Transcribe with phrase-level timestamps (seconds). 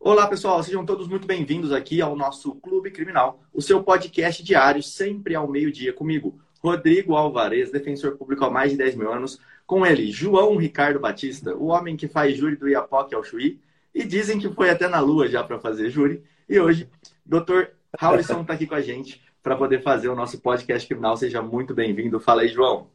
[0.00, 4.80] Olá, pessoal, sejam todos muito bem-vindos aqui ao nosso Clube Criminal, o seu podcast diário,
[4.80, 9.84] sempre ao meio-dia, comigo, Rodrigo Alvarez, defensor público há mais de 10 mil anos, com
[9.84, 13.60] ele, João Ricardo Batista, o homem que faz júri do Iapoque ao Chuí,
[13.92, 16.88] e dizem que foi até na lua já para fazer júri, e hoje,
[17.26, 21.16] doutor Raulison está aqui com a gente para poder fazer o nosso podcast criminal.
[21.16, 22.20] Seja muito bem-vindo.
[22.20, 22.86] Fala aí, João.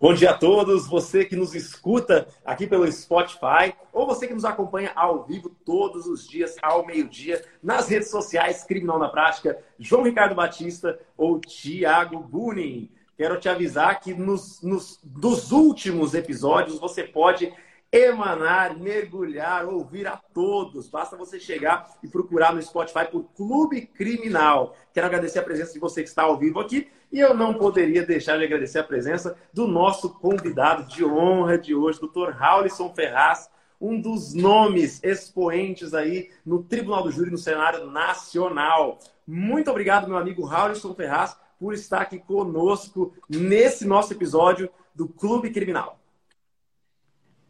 [0.00, 4.44] Bom dia a todos, você que nos escuta aqui pelo Spotify ou você que nos
[4.44, 10.02] acompanha ao vivo todos os dias ao meio-dia nas redes sociais Criminal na Prática, João
[10.02, 12.90] Ricardo Batista ou Tiago Bunin.
[13.16, 17.52] Quero te avisar que nos, nos, dos últimos episódios você pode
[17.92, 20.88] emanar, mergulhar, ouvir a todos.
[20.88, 24.76] Basta você chegar e procurar no Spotify por Clube Criminal.
[24.92, 28.06] Quero agradecer a presença de você que está ao vivo aqui e eu não poderia
[28.06, 32.30] deixar de agradecer a presença do nosso convidado de honra de hoje, Dr.
[32.30, 38.98] Raulison Ferraz, um dos nomes expoentes aí no Tribunal do Júri no cenário nacional.
[39.26, 45.50] Muito obrigado, meu amigo Raulison Ferraz, por estar aqui conosco nesse nosso episódio do Clube
[45.50, 45.99] Criminal.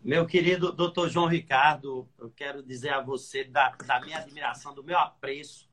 [0.02, 4.82] Meu querido doutor João Ricardo, eu quero dizer a você da, da, minha admiração, do
[4.82, 5.68] meu apreço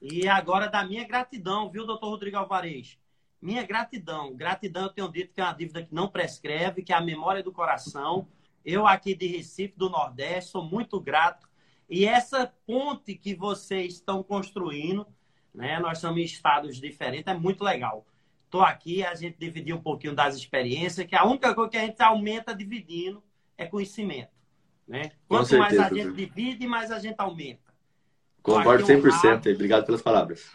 [0.00, 2.98] e agora da minha gratidão, viu, doutor Rodrigo Alvarez?
[3.40, 4.34] Minha gratidão.
[4.34, 7.42] Gratidão, eu tenho dito que é uma dívida que não prescreve, que é a memória
[7.42, 8.26] do coração.
[8.64, 11.46] Eu aqui de Recife, do Nordeste, sou muito grato.
[11.86, 15.06] E essa ponte que vocês estão construindo,
[15.54, 15.78] né?
[15.80, 18.06] Nós somos em estados diferentes, é muito legal.
[18.46, 21.84] Estou aqui, a gente dividir um pouquinho das experiências, que a única coisa que a
[21.84, 23.22] gente aumenta dividindo
[23.56, 24.30] é conhecimento.
[24.86, 25.12] Né?
[25.26, 27.74] Quanto certeza, mais a gente divide, mais a gente aumenta.
[28.42, 29.52] Concordo 100%.
[29.54, 30.48] Obrigado pelas palavras.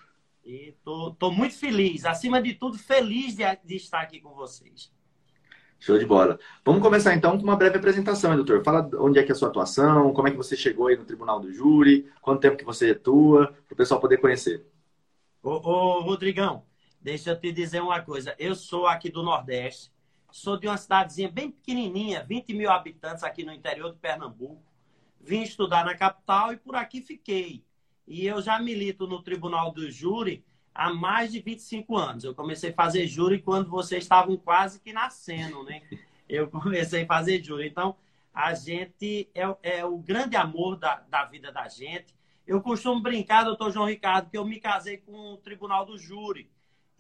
[0.46, 4.92] E tô, tô muito feliz, acima de tudo, feliz de, de estar aqui com vocês.
[5.80, 6.40] Show de bola.
[6.64, 8.64] Vamos começar então com uma breve apresentação, doutor.
[8.64, 11.06] Fala onde é que é a sua atuação, como é que você chegou aí no
[11.06, 14.64] Tribunal do Júri, quanto tempo que você atua, para o pessoal poder conhecer.
[15.42, 16.64] Ô, ô, Rodrigão,
[17.02, 18.36] deixa eu te dizer uma coisa.
[18.38, 19.92] Eu sou aqui do Nordeste,
[20.32, 24.62] sou de uma cidadezinha bem pequenininha, 20 mil habitantes aqui no interior de Pernambuco.
[25.20, 27.64] Vim estudar na capital e por aqui fiquei.
[28.08, 30.44] E eu já milito no Tribunal do Júri
[30.74, 32.24] há mais de 25 anos.
[32.24, 35.82] Eu comecei a fazer júri quando vocês estavam quase que nascendo, né?
[36.28, 37.68] Eu comecei a fazer júri.
[37.68, 37.96] Então,
[38.34, 42.16] a gente é, é o grande amor da, da vida da gente.
[42.48, 46.50] Eu costumo brincar, doutor João Ricardo, que eu me casei com o Tribunal do Júri.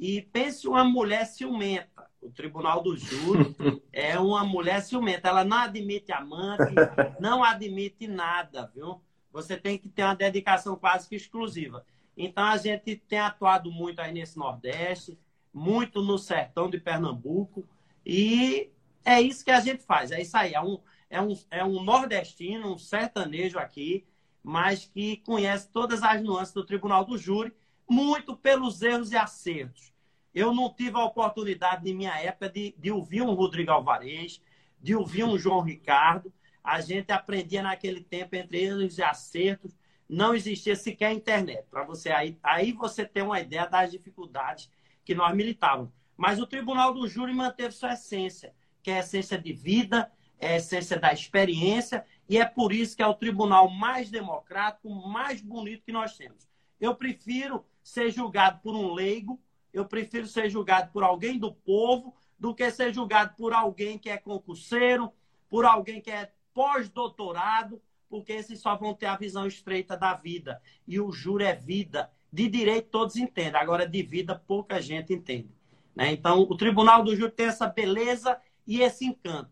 [0.01, 2.09] E pense uma mulher ciumenta.
[2.19, 3.55] O Tribunal do Júri
[3.93, 5.29] é uma mulher ciumenta.
[5.29, 6.73] Ela não admite amante,
[7.19, 8.99] não admite nada, viu?
[9.31, 11.85] Você tem que ter uma dedicação quase que exclusiva.
[12.17, 15.19] Então, a gente tem atuado muito aí nesse Nordeste,
[15.53, 17.63] muito no sertão de Pernambuco.
[18.03, 18.71] E
[19.05, 20.09] é isso que a gente faz.
[20.09, 20.55] É isso aí.
[20.55, 20.79] É um,
[21.11, 24.03] é um, é um nordestino, um sertanejo aqui,
[24.41, 27.53] mas que conhece todas as nuances do Tribunal do Júri,
[27.87, 29.90] muito pelos erros e acertos
[30.33, 34.41] eu não tive a oportunidade, em minha época, de, de ouvir um Rodrigo Alvarez,
[34.81, 36.33] de ouvir um João Ricardo.
[36.63, 39.77] A gente aprendia naquele tempo entre eles acertos.
[40.07, 41.65] Não existia sequer internet.
[41.69, 44.69] Para você aí, aí você tem uma ideia das dificuldades
[45.03, 45.91] que nós militávamos.
[46.15, 48.53] Mas o Tribunal do Júri manteve sua essência,
[48.83, 52.95] que é a essência de vida, é a essência da experiência, e é por isso
[52.95, 56.47] que é o tribunal mais democrático, mais bonito que nós temos.
[56.79, 59.39] Eu prefiro ser julgado por um leigo
[59.73, 64.09] eu prefiro ser julgado por alguém do povo do que ser julgado por alguém que
[64.09, 65.11] é concurseiro,
[65.47, 70.59] por alguém que é pós-doutorado, porque esses só vão ter a visão estreita da vida.
[70.87, 72.11] E o júri é vida.
[72.33, 75.51] De direito todos entendem, agora de vida pouca gente entende.
[75.95, 76.11] Né?
[76.11, 79.51] Então, o Tribunal do Júri tem essa beleza e esse encanto,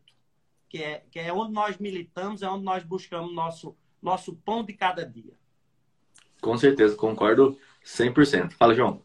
[0.67, 4.73] que é, que é onde nós militamos, é onde nós buscamos nosso, nosso pão de
[4.73, 5.33] cada dia.
[6.41, 8.53] Com certeza, concordo 100%.
[8.53, 9.03] Fala, João.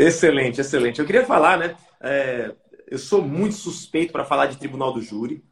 [0.00, 0.98] Excelente, excelente.
[0.98, 1.76] Eu queria falar, né?
[2.00, 2.54] É,
[2.90, 5.44] eu sou muito suspeito para falar de Tribunal do Júri.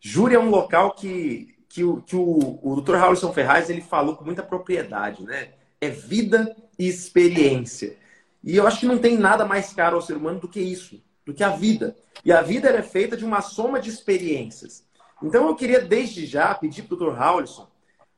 [0.00, 2.94] Júri é um local que, que, o, que o, o Dr.
[2.94, 5.54] Raulson Ferraz ele falou com muita propriedade, né?
[5.80, 7.96] É vida e experiência.
[8.44, 11.02] E eu acho que não tem nada mais caro ao ser humano do que isso,
[11.26, 11.96] do que a vida.
[12.24, 14.84] E a vida é feita de uma soma de experiências.
[15.20, 17.16] Então eu queria desde já pedir para o Dr.
[17.16, 17.68] Raulson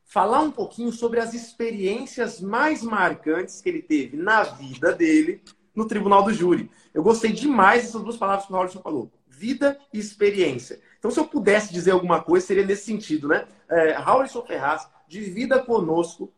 [0.04, 5.42] falar um pouquinho sobre as experiências mais marcantes que ele teve na vida dele
[5.74, 6.70] no tribunal do júri.
[6.92, 10.80] Eu gostei demais dessas duas palavras que o Raulson falou: vida e experiência.
[10.98, 13.46] Então, se eu pudesse dizer alguma coisa, seria nesse sentido, né?
[13.68, 16.32] É, Raulson Ferraz, divida conosco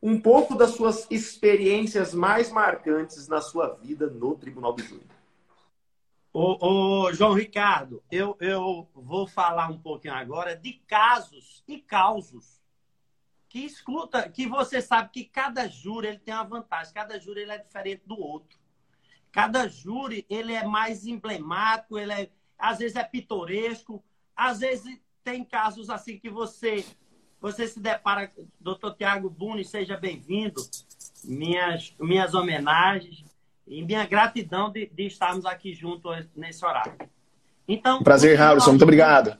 [0.00, 5.06] um pouco das suas experiências mais marcantes na sua vida no tribunal do júri.
[6.36, 12.60] Ô, João Ricardo, eu, eu vou falar um pouquinho agora de casos e causos
[13.48, 17.52] que escuta, que você sabe que cada júri ele tem uma vantagem, cada júri ele
[17.52, 18.58] é diferente do outro.
[19.34, 24.00] Cada júri ele é mais emblemático, ele é, às vezes é pitoresco,
[24.36, 26.84] às vezes tem casos assim que você
[27.40, 30.62] você se depara, doutor Tiago Buni, seja bem-vindo.
[31.24, 33.24] Minhas, minhas homenagens
[33.66, 36.96] e minha gratidão de, de estarmos aqui juntos nesse horário.
[37.66, 38.70] Então, Prazer, Harrison.
[38.70, 39.36] Muito obrigado.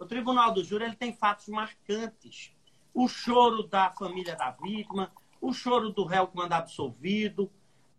[0.00, 2.52] O Tribunal do Júri ele tem fatos marcantes.
[2.92, 7.48] O choro da família da vítima, o choro do réu quando absolvido.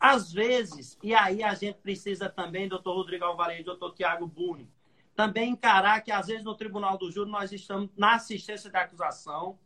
[0.06, 4.70] Às vezes, e aí a gente precisa também, doutor Rodrigo Alvarez e doutor Tiago Buni,
[5.16, 9.58] também encarar que, às vezes, no Tribunal do Júri, nós estamos na assistência de acusação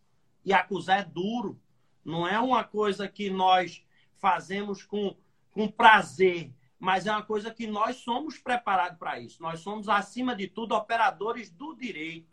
[0.45, 1.59] e acusar é duro.
[2.05, 3.83] Não é uma coisa que nós
[4.17, 5.17] fazemos com,
[5.49, 9.41] com prazer, mas é uma coisa que nós somos preparados para isso.
[9.41, 12.29] Nós somos, acima de tudo, operadores do direito.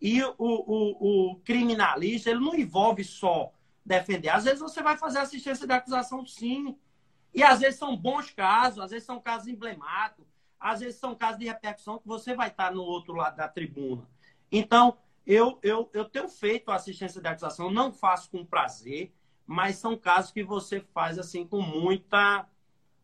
[0.00, 3.52] E o, o, o criminalista, ele não envolve só
[3.84, 4.30] defender.
[4.30, 6.74] Às vezes você vai fazer assistência de acusação, sim.
[7.38, 11.38] E às vezes são bons casos, às vezes são casos emblemáticos às vezes são casos
[11.38, 14.08] de repercussão que você vai estar no outro lado da tribuna.
[14.50, 19.12] Então, eu, eu, eu tenho feito assistência de acusação, não faço com prazer,
[19.46, 22.46] mas são casos que você faz assim com muita,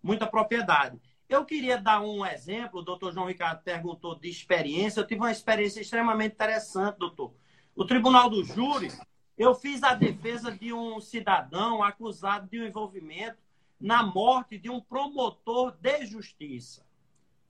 [0.02, 1.00] muita propriedade.
[1.28, 5.00] Eu queria dar um exemplo, o doutor João Ricardo perguntou de experiência.
[5.00, 7.32] Eu tive uma experiência extremamente interessante, doutor.
[7.75, 8.88] O Tribunal do Júri,
[9.36, 13.44] eu fiz a defesa de um cidadão acusado de um envolvimento
[13.84, 16.86] na morte de um promotor de justiça.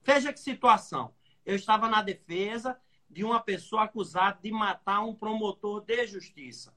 [0.03, 1.13] Veja que situação.
[1.45, 2.77] Eu estava na defesa
[3.09, 6.75] de uma pessoa acusada de matar um promotor de justiça.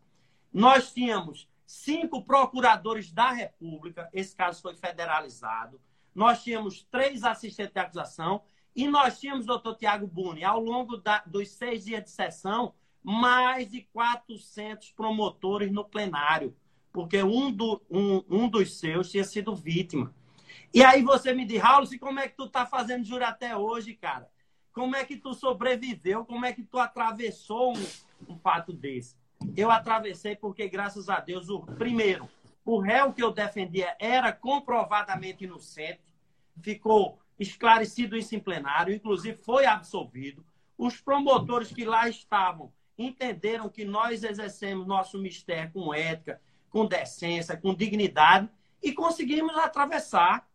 [0.52, 5.80] Nós tínhamos cinco procuradores da República, esse caso foi federalizado.
[6.14, 8.44] Nós tínhamos três assistentes de acusação
[8.76, 13.68] e nós tínhamos, doutor Tiago Buni, ao longo da, dos seis dias de sessão, mais
[13.68, 16.56] de 400 promotores no plenário,
[16.98, 20.12] porque um, do, um, um dos seus tinha sido vítima.
[20.74, 23.94] E aí você me diz, Raul, como é que tu tá fazendo júri até hoje,
[23.94, 24.28] cara?
[24.72, 26.24] Como é que tu sobreviveu?
[26.24, 29.14] Como é que tu atravessou um, um fato desse?
[29.56, 32.28] Eu atravessei porque, graças a Deus, o primeiro,
[32.64, 36.00] o réu que eu defendia era comprovadamente inocente,
[36.60, 40.44] ficou esclarecido isso em plenário, inclusive foi absolvido.
[40.76, 46.40] Os promotores que lá estavam entenderam que nós exercemos nosso mistério com ética,
[46.70, 48.48] com decência, com dignidade
[48.82, 50.48] e conseguimos atravessar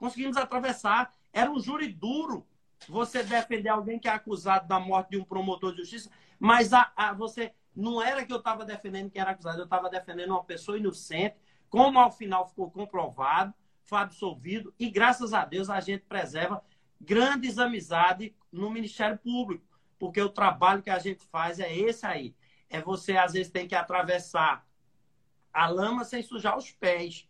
[0.00, 1.14] conseguimos atravessar.
[1.30, 2.46] Era um júri duro
[2.88, 6.90] você defender alguém que é acusado da morte de um promotor de justiça, mas a,
[6.96, 10.42] a você não era que eu estava defendendo quem era acusado, eu estava defendendo uma
[10.42, 11.36] pessoa inocente,
[11.68, 13.52] como ao final ficou comprovado,
[13.84, 16.64] foi absolvido, e graças a Deus a gente preserva
[16.98, 19.64] grandes amizades no Ministério Público,
[19.98, 22.34] porque o trabalho que a gente faz é esse aí.
[22.70, 24.66] É você, às vezes, tem que atravessar
[25.52, 27.28] a lama sem sujar os pés.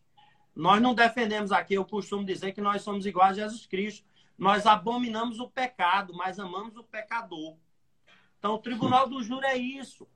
[0.55, 4.07] Nós não defendemos aqui, eu costumo dizer que nós somos iguais a Jesus Cristo.
[4.37, 7.57] Nós abominamos o pecado, mas amamos o pecador.
[8.39, 10.09] Então, o tribunal do júri é isso.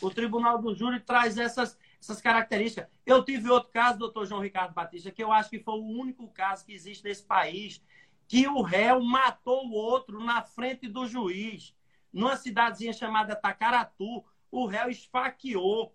[0.00, 2.88] O tribunal do júri traz essas, essas características.
[3.06, 6.28] Eu tive outro caso, doutor João Ricardo Batista, que eu acho que foi o único
[6.28, 7.82] caso que existe nesse país
[8.28, 11.74] que o réu matou o outro na frente do juiz.
[12.12, 15.94] Numa cidadezinha chamada Tacaratu, o réu esfaqueou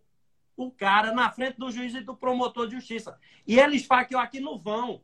[0.55, 3.19] o cara na frente do juiz e do promotor de justiça.
[3.45, 5.03] E ele esfaqueou aqui no vão.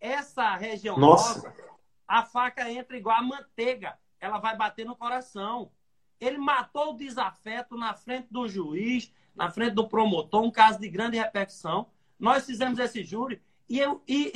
[0.00, 1.68] Essa região nossa, nossa
[2.08, 3.98] a faca entra igual a manteiga.
[4.18, 5.70] Ela vai bater no coração.
[6.18, 10.88] Ele matou o desafeto na frente do juiz, na frente do promotor, um caso de
[10.88, 11.90] grande repercussão.
[12.18, 14.32] Nós fizemos esse júri e, eu, e,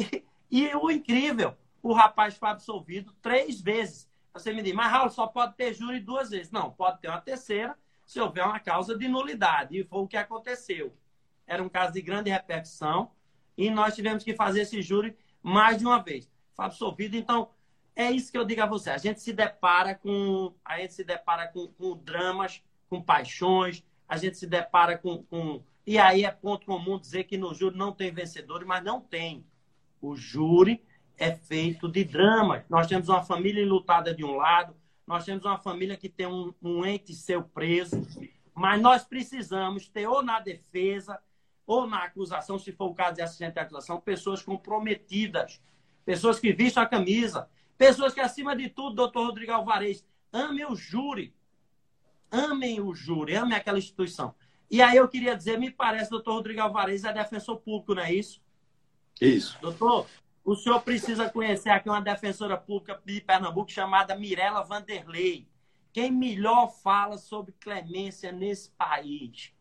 [0.51, 4.09] e o incrível, o rapaz foi absolvido três vezes.
[4.33, 6.53] Você me diz, mas Raul, só pode ter júri duas vezes.
[6.53, 7.77] Não, pode ter uma terceira
[8.13, 9.79] se houver uma causa de nulidade.
[9.79, 10.95] E foi o que aconteceu.
[11.47, 13.11] Era um caso de grande repercussão
[13.57, 16.31] e nós tivemos que fazer esse júri mais de uma vez.
[16.55, 17.17] Foi absolvido.
[17.17, 17.51] Então,
[17.97, 18.91] é isso que eu digo a você.
[18.91, 24.17] A gente se depara com, a gente se depara com, com dramas, com paixões, a
[24.17, 25.63] gente se depara com, com.
[25.87, 29.45] E aí é ponto comum dizer que no júri não tem vencedores, mas não tem.
[30.01, 30.85] O júri
[31.17, 32.63] é feito de dramas.
[32.69, 34.75] Nós temos uma família enlutada de um lado,
[35.13, 38.01] nós temos uma família que tem um, um ente seu preso,
[38.55, 41.21] mas nós precisamos ter ou na defesa
[41.67, 45.61] ou na acusação, se for o caso de assistente de acusação, pessoas comprometidas,
[46.03, 50.03] pessoas que vistam a camisa, pessoas que, acima de tudo, doutor Rodrigo Alvarez,
[50.33, 51.35] amem o júri.
[52.31, 54.35] Amem o júri, amem aquela instituição.
[54.71, 58.15] E aí eu queria dizer, me parece, doutor Rodrigo Alvarez é defensor público, não é
[58.15, 58.41] isso?
[59.21, 59.59] Isso.
[59.61, 60.07] Doutor,
[60.45, 65.49] o senhor precisa conhecer aqui uma defensora pública de Pernambuco chamada Mirela Vanderlei.
[65.93, 69.53] Quem melhor fala sobre clemência nesse país.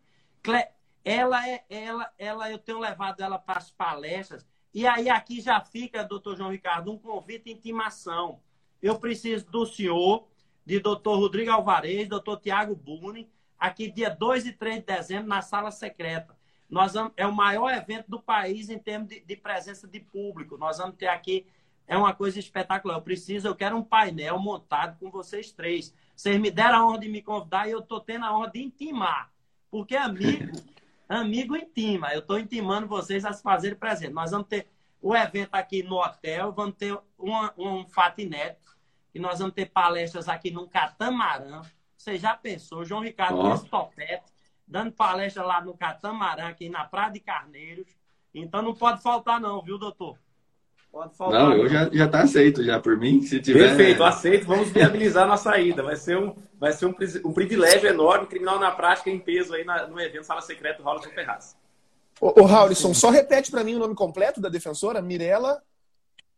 [0.42, 0.68] Cle...
[1.04, 4.48] ela é, ela, ela, eu tenho levado ela para as palestras.
[4.74, 8.42] E aí aqui já fica, doutor João Ricardo, um convite de intimação.
[8.82, 10.28] Eu preciso do senhor,
[10.66, 15.42] de doutor Rodrigo Alvarez, doutor Tiago Buni, aqui dia 2 e 3 de dezembro, na
[15.42, 16.36] sala secreta.
[16.72, 20.58] Nós vamos, é o maior evento do país em termos de, de presença de público.
[20.58, 21.46] Nós vamos ter aqui,
[21.86, 22.96] é uma coisa espetacular.
[22.96, 25.94] Eu preciso, eu quero um painel montado com vocês três.
[26.16, 28.64] Vocês me deram a honra de me convidar e eu estou tendo a honra de
[28.64, 29.30] intimar.
[29.70, 30.54] Porque amigo,
[31.10, 32.14] amigo intima.
[32.14, 34.14] Eu estou intimando vocês a se fazerem presente.
[34.14, 34.70] Nós vamos ter
[35.02, 38.78] o evento aqui no hotel, vamos ter uma, um fatineto,
[39.14, 41.64] e nós vamos ter palestras aqui no catamarã.
[41.98, 43.54] Você já pensou, João Ricardo, oh.
[43.54, 44.32] esse topete,
[44.72, 47.88] dando palestra lá no catamarã, aqui na Praia de Carneiros.
[48.34, 50.18] Então não pode faltar não, viu, doutor?
[50.90, 51.42] Pode faltar.
[51.42, 53.22] Não, eu já, já tá aceito já por mim.
[53.22, 53.76] Se tiver...
[53.76, 54.48] Perfeito, aceito.
[54.48, 55.84] Vamos viabilizar nossa ida.
[55.84, 59.66] Vai ser um, vai ser um, um privilégio enorme, criminal na prática, em peso aí
[59.66, 61.58] na, no evento Sala Secreta Raulison Ferraz.
[62.20, 65.62] Ô, ô Raulison, só repete para mim o nome completo da defensora, Mirela...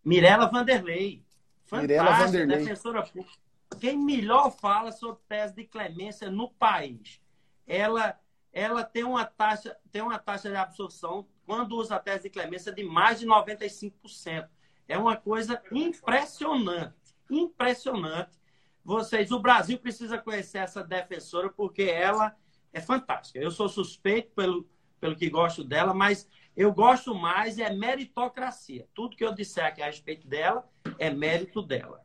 [0.04, 1.24] Mirela Vanderlei.
[1.72, 2.58] Mirela Vanderlei.
[2.58, 3.38] defensora pública.
[3.80, 7.22] Quem melhor fala sobre tese de clemência no país.
[7.66, 8.20] Ela,
[8.54, 12.72] ela tem uma taxa, tem uma taxa de absorção quando usa a tese de clemência
[12.72, 14.48] de mais de 95%.
[14.88, 16.94] É uma coisa impressionante,
[17.30, 18.38] impressionante.
[18.86, 22.36] Vocês, o Brasil precisa conhecer essa defensora porque ela
[22.72, 23.40] é fantástica.
[23.40, 24.70] Eu sou suspeito pelo,
[25.00, 28.86] pelo que gosto dela, mas eu gosto mais é meritocracia.
[28.94, 30.68] Tudo que eu disser aqui a respeito dela
[31.00, 32.02] é mérito dela.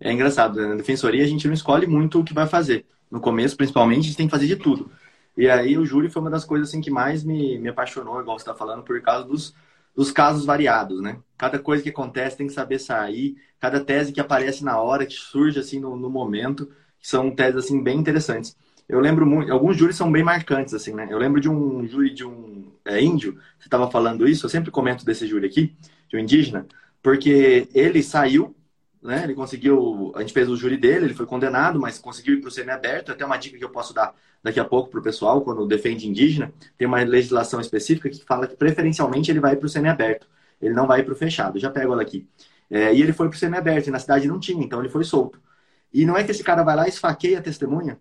[0.00, 0.68] É engraçado, né?
[0.68, 2.86] na defensoria a gente não escolhe muito o que vai fazer.
[3.10, 4.90] No começo, principalmente, a gente tem que fazer de tudo.
[5.36, 8.38] E aí o júri foi uma das coisas assim que mais me, me apaixonou, igual
[8.38, 9.54] você está falando, por causa dos,
[9.94, 11.18] dos casos variados, né?
[11.36, 15.14] Cada coisa que acontece tem que saber sair, cada tese que aparece na hora, que
[15.14, 18.56] surge assim no, no momento, são teses assim bem interessantes.
[18.88, 21.08] Eu lembro muito, alguns júris são bem marcantes assim, né?
[21.10, 24.70] Eu lembro de um júri de um é, índio, você estava falando isso, eu sempre
[24.70, 25.74] comento desse júri aqui,
[26.08, 26.66] de um indígena,
[27.02, 28.54] porque ele saiu
[29.04, 29.22] né?
[29.24, 32.48] Ele conseguiu, a gente fez o júri dele, ele foi condenado, mas conseguiu ir para
[32.48, 33.12] o semiaberto.
[33.12, 36.08] Até uma dica que eu posso dar daqui a pouco para o pessoal, quando defende
[36.08, 40.26] indígena, tem uma legislação específica que fala que preferencialmente ele vai para o semiaberto,
[40.60, 41.58] ele não vai para o fechado.
[41.58, 42.26] Já pego ela aqui.
[42.70, 45.04] É, e ele foi para o semiaberto, e na cidade não tinha, então ele foi
[45.04, 45.38] solto.
[45.92, 47.98] E não é que esse cara vai lá e esfaqueia a testemunha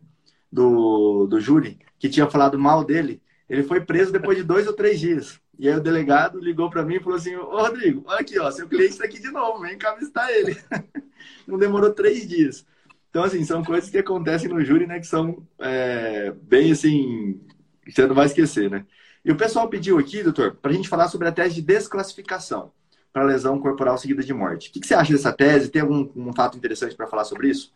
[0.50, 4.74] do, do júri, que tinha falado mal dele, ele foi preso depois de dois ou
[4.74, 5.40] três dias.
[5.58, 8.50] E aí o delegado ligou para mim e falou assim: Ô Rodrigo, olha aqui, ó,
[8.50, 10.58] seu cliente está aqui de novo, vem cá visitar ele.
[11.48, 12.66] Não demorou três dias.
[13.10, 17.40] Então, assim, são coisas que acontecem no júri, né, que são é, bem assim,
[17.88, 18.88] você não vai esquecer, né?
[19.24, 22.72] E o pessoal pediu aqui, doutor, para a gente falar sobre a tese de desclassificação
[23.14, 24.70] para lesão corporal seguida de morte.
[24.70, 25.70] O que, você acha dessa tese?
[25.70, 27.72] Tem algum um fato interessante para falar sobre isso?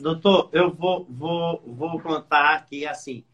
[0.00, 3.24] Doutor, eu vou, vou, vou contar aqui assim.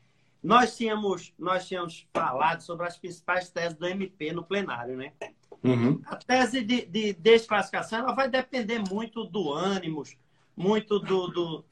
[0.49, 5.13] Nós tínhamos, nós tínhamos falado sobre as principais teses do MP no plenário, né?
[5.63, 6.01] Uhum.
[6.07, 10.03] A tese de, de desclassificação ela vai depender muito do ânimo,
[10.57, 11.65] muito do, do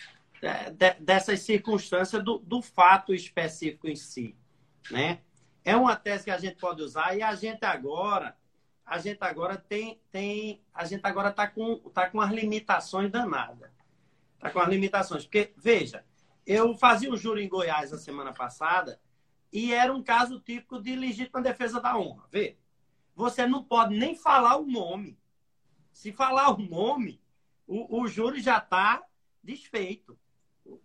[0.74, 4.36] de, dessas circunstâncias, do, do fato específico em si,
[4.90, 5.20] né?
[5.64, 8.36] É uma tese que a gente pode usar e a gente agora,
[8.84, 13.70] a gente agora tem, tem a gente agora está com, tá com as limitações danadas.
[14.34, 15.24] Está com as limitações.
[15.24, 16.04] Porque, veja,
[16.46, 19.00] eu fazia um júri em Goiás na semana passada
[19.52, 22.24] e era um caso típico de legítima defesa da honra.
[22.30, 22.56] Vê,
[23.14, 25.18] você não pode nem falar o nome.
[25.92, 27.20] Se falar o nome,
[27.66, 29.02] o, o júri já está
[29.42, 30.18] desfeito,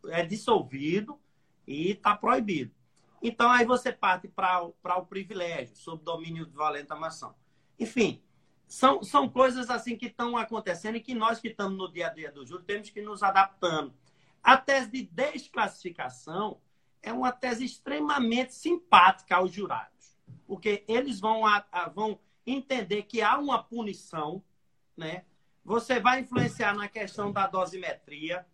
[0.08, 1.20] é dissolvido
[1.68, 2.74] e está proibido.
[3.22, 7.36] Então, aí você parte para o privilégio, sob domínio de valenta mação.
[7.78, 8.24] Enfim,
[8.68, 12.14] são, são coisas assim que estão acontecendo e que nós que estamos no dia a
[12.14, 13.94] dia do júri temos que nos adaptando.
[14.44, 16.60] A tese de desclassificação
[17.02, 20.18] é uma tese extremamente simpática aos jurados,
[20.48, 24.44] porque eles vão, a, a, vão entender que há uma punição,
[24.98, 25.26] né?
[25.64, 28.46] Você vai influenciar na questão da dosimetria,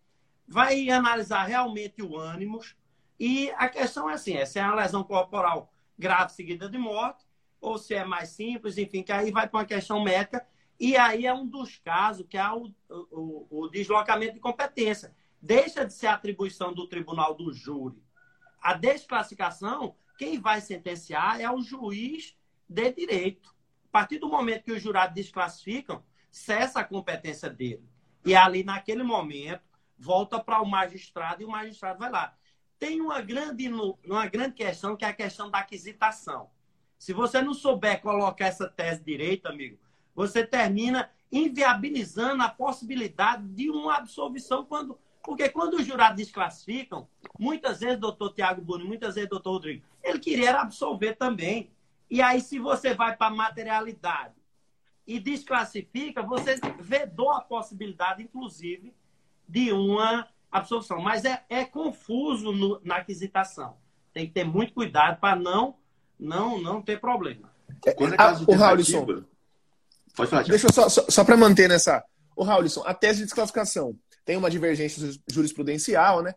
[0.46, 2.75] vai analisar realmente o ânimos,
[3.20, 7.25] e a questão é assim, é se é uma lesão corporal grave seguida de morte,
[7.60, 10.46] ou se é mais simples, enfim, que aí vai para uma questão médica,
[10.79, 15.15] e aí é um dos casos que há o, o, o deslocamento de competência
[15.48, 18.04] deixa de ser atribuição do tribunal do júri.
[18.62, 22.38] A desclassificação, quem vai sentenciar é o juiz
[22.68, 23.56] de direito.
[23.86, 27.88] A partir do momento que os jurados desclassificam, cessa a competência dele.
[28.25, 29.63] E ali, naquele momento,
[29.98, 32.36] volta para o magistrado e o magistrado vai lá.
[32.77, 33.70] Tem uma grande,
[34.06, 36.51] uma grande questão que é a questão da aquisitação.
[37.00, 39.80] Se você não souber colocar essa tese direito, amigo,
[40.13, 47.05] você termina inviabilizando a possibilidade de uma absolvição quando Porque quando os jurados desclassificam,
[47.38, 51.69] muitas vezes, doutor Tiago Buni, muitas vezes, doutor Rodrigo, ele queria absolver também.
[52.10, 54.36] E aí, se você vai para a materialidade
[55.05, 58.96] e desclassifica, você vedou a possibilidade, inclusive,
[59.46, 61.01] de uma absolução.
[61.01, 63.75] Mas é, é confuso no, na aquisitação.
[64.13, 65.75] Tem que ter muito cuidado para não,
[66.17, 67.51] não, não ter problema.
[67.86, 69.05] É, Quando é caso ah, o Raulison,
[70.15, 70.43] pode falar.
[70.43, 72.01] Deixa eu só, só, só para manter nessa.
[72.34, 73.93] O Raulison, a tese de desclassificação
[74.27, 76.36] tem uma divergência jurisprudencial, né?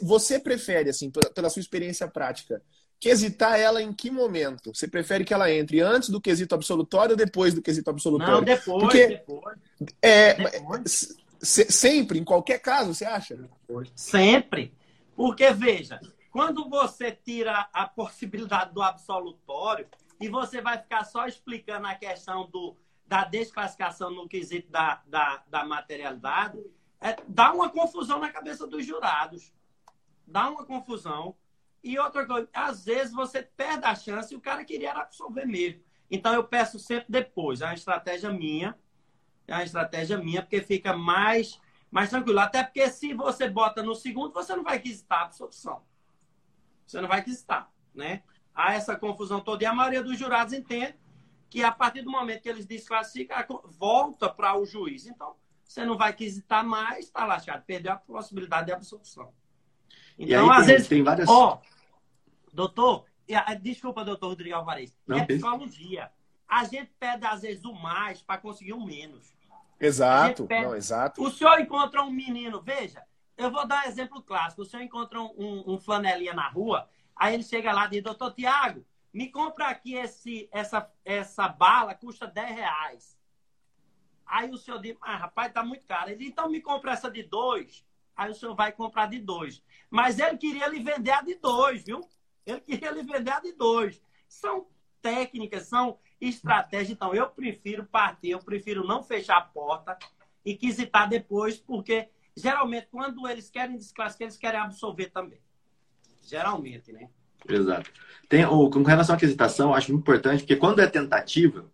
[0.00, 2.62] Você prefere, assim, pela sua experiência prática,
[3.00, 4.72] quesitar ela em que momento?
[4.72, 8.34] Você prefere que ela entre antes do quesito absolutório ou depois do quesito absolutório?
[8.34, 8.80] Não, depois.
[8.80, 9.58] Porque, depois.
[10.00, 11.16] É, depois.
[11.42, 13.36] sempre, em qualquer caso, você acha?
[13.96, 14.72] Sempre.
[15.16, 19.88] Porque, veja, quando você tira a possibilidade do absolutório
[20.20, 25.42] e você vai ficar só explicando a questão do, da desclassificação no quesito da, da,
[25.48, 26.62] da materialidade,
[27.02, 29.52] é, dá uma confusão na cabeça dos jurados.
[30.24, 31.36] Dá uma confusão.
[31.82, 35.82] E outra coisa, às vezes você perde a chance e o cara queria absolver mesmo.
[36.08, 37.60] Então eu peço sempre depois.
[37.60, 38.78] É uma estratégia minha.
[39.48, 42.38] É uma estratégia minha, porque fica mais, mais tranquilo.
[42.38, 45.82] Até porque se você bota no segundo, você não vai quisitar a absolução.
[46.86, 48.22] Você não vai quisitar, né?
[48.54, 49.64] Há essa confusão toda.
[49.64, 50.94] E a maioria dos jurados entende
[51.50, 55.06] que a partir do momento que eles desclassificam, volta para o juiz.
[55.06, 57.64] Então, você não vai quisitar mais, está lascado.
[57.64, 59.32] Perdeu a possibilidade de absolução.
[60.18, 60.88] Então, às tem, vezes.
[60.88, 61.28] Tem várias...
[61.28, 61.60] Ó,
[62.52, 63.06] doutor,
[63.60, 64.96] desculpa, doutor Rodrigo Alvarez.
[65.06, 66.10] Não, é psicologia.
[66.46, 69.34] A gente pede, às vezes, o mais para conseguir o menos.
[69.80, 70.66] Exato, pede...
[70.66, 71.22] não, exato.
[71.22, 73.02] O senhor encontra um menino, veja,
[73.36, 74.62] eu vou dar um exemplo clássico.
[74.62, 78.32] O senhor encontra um, um flanelinha na rua, aí ele chega lá e diz, doutor
[78.32, 83.18] Tiago, me compra aqui esse, essa, essa bala, custa 10 reais.
[84.32, 86.08] Aí o senhor diz, ah, rapaz, tá muito caro.
[86.08, 87.84] Ele diz, então me compra essa de dois.
[88.16, 89.62] Aí o senhor vai comprar de dois.
[89.90, 92.00] Mas ele queria lhe vender a de dois, viu?
[92.46, 94.02] Ele queria lhe vender a de dois.
[94.26, 94.66] São
[95.02, 96.92] técnicas, são estratégias.
[96.92, 99.98] Então, eu prefiro partir, eu prefiro não fechar a porta
[100.42, 105.40] e quisitar depois, porque geralmente, quando eles querem desclassificar, eles querem absolver também.
[106.22, 107.10] Geralmente, né?
[107.46, 107.92] Exato.
[108.30, 111.70] Tem, com relação à aquisitação, eu acho muito importante, porque quando é tentativa,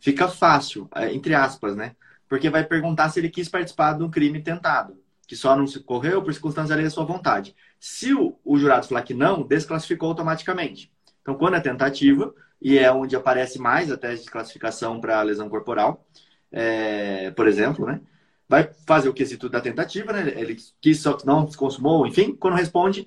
[0.00, 1.94] fica fácil, é, entre aspas, né?
[2.28, 5.80] Porque vai perguntar se ele quis participar de um crime tentado, que só não se
[5.80, 7.54] correu por circunstâncias alheias à sua vontade.
[7.78, 10.92] Se o, o jurado falar que não, desclassificou automaticamente.
[11.22, 15.48] Então, quando é tentativa, e é onde aparece mais a tese de classificação para lesão
[15.48, 16.06] corporal,
[16.52, 18.00] é, por exemplo, né?
[18.48, 20.32] Vai fazer o quesito da tentativa, né?
[20.36, 23.06] Ele quis só que não se consumou, enfim, quando responde,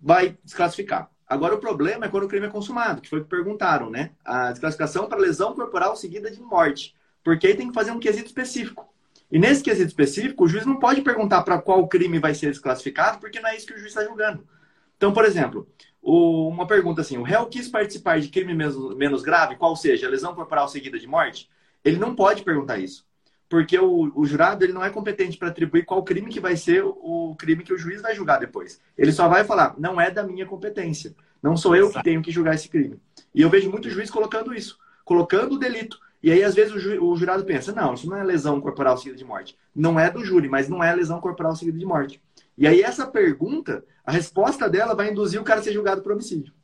[0.00, 1.11] vai desclassificar.
[1.32, 4.10] Agora, o problema é quando o crime é consumado, que foi o que perguntaram, né?
[4.22, 6.94] A desclassificação para lesão corporal seguida de morte.
[7.24, 8.86] Porque aí tem que fazer um quesito específico.
[9.30, 13.18] E nesse quesito específico, o juiz não pode perguntar para qual crime vai ser desclassificado,
[13.18, 14.46] porque não é isso que o juiz está julgando.
[14.94, 15.66] Então, por exemplo,
[16.02, 20.10] o, uma pergunta assim: o réu quis participar de crime menos, menos grave, qual seja,
[20.10, 21.48] lesão corporal seguida de morte?
[21.82, 23.06] Ele não pode perguntar isso.
[23.52, 26.82] Porque o, o jurado ele não é competente para atribuir qual crime que vai ser
[26.82, 28.80] o crime que o juiz vai julgar depois.
[28.96, 31.14] Ele só vai falar, não é da minha competência.
[31.42, 32.98] Não sou eu que tenho que julgar esse crime.
[33.34, 36.00] E eu vejo muito juiz colocando isso, colocando o delito.
[36.22, 38.96] E aí, às vezes, o, ju o jurado pensa, não, isso não é lesão corporal
[38.96, 39.54] seguida de morte.
[39.76, 42.22] Não é do júri, mas não é lesão corporal seguida de morte.
[42.56, 46.12] E aí, essa pergunta, a resposta dela vai induzir o cara a ser julgado por
[46.12, 46.54] homicídio.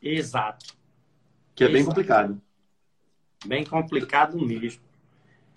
[0.00, 0.66] Exato.
[1.52, 1.72] Que é Exato.
[1.72, 2.40] bem complicado.
[3.44, 4.85] Bem complicado mesmo.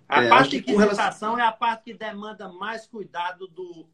[0.10, 1.40] A é, parte de quisitação relação...
[1.40, 3.88] é a parte que demanda mais cuidado do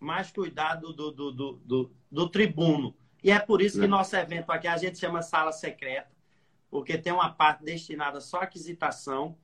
[0.00, 2.96] mais cuidado do, do, do, do, do tribuno.
[3.22, 3.88] E é por isso que é.
[3.88, 6.10] nosso evento aqui a gente chama sala secreta,
[6.70, 9.36] porque tem uma parte destinada só à aquisitação,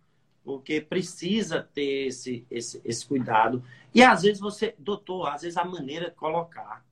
[0.43, 3.63] porque precisa ter esse, esse, esse cuidado.
[3.95, 6.83] E às vezes você, doutor, às vezes a maneira de colocar.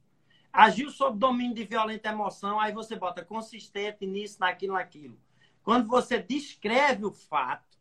[0.52, 5.18] Agiu sob domínio de violenta emoção, aí você bota consistente nisso, naquilo, naquilo.
[5.62, 7.73] Quando você descreve o fato,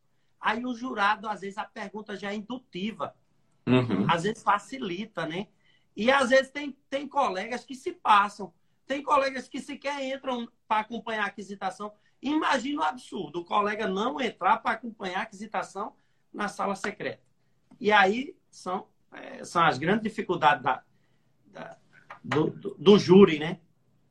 [0.44, 3.14] aí o jurado, às vezes, a pergunta já é indutiva.
[3.66, 4.06] Uhum.
[4.10, 5.48] Às vezes facilita, né?
[5.96, 8.52] E às vezes tem, tem colegas que se passam.
[8.86, 11.92] Tem colegas que sequer entram para acompanhar a aquisitação.
[12.20, 15.94] Imagina o absurdo, o colega não entrar para acompanhar a aquisitação
[16.32, 17.22] na sala secreta.
[17.80, 20.82] E aí são, é, são as grandes dificuldades da,
[21.46, 21.78] da
[22.22, 23.60] do, do, do júri, né?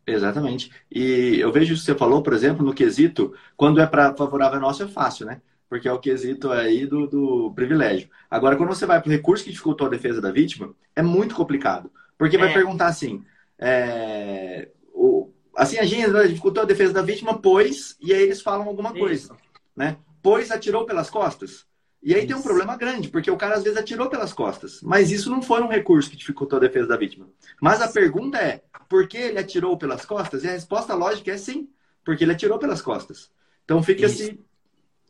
[0.05, 0.71] Exatamente.
[0.91, 4.83] E eu vejo que você falou, por exemplo, no quesito, quando é para favorável nosso
[4.83, 5.41] é fácil, né?
[5.73, 8.07] Porque é o quesito aí do, do privilégio.
[8.29, 11.33] Agora, quando você vai para o recurso que dificultou a defesa da vítima, é muito
[11.33, 11.91] complicado.
[12.15, 12.39] Porque é.
[12.39, 13.25] vai perguntar assim:
[13.57, 18.67] é, o, assim, a gente dificultou a defesa da vítima, pois, e aí eles falam
[18.67, 19.37] alguma coisa, Isso.
[19.75, 19.97] né?
[20.21, 21.65] Pois atirou pelas costas.
[22.03, 22.27] E aí isso.
[22.27, 24.79] tem um problema grande, porque o cara às vezes atirou pelas costas.
[24.83, 27.27] Mas isso não foi um recurso que dificultou a defesa da vítima.
[27.59, 30.43] Mas a pergunta é, por que ele atirou pelas costas?
[30.43, 31.67] E a resposta lógica é sim,
[32.05, 33.31] porque ele atirou pelas costas.
[33.65, 34.52] Então fica esse, é,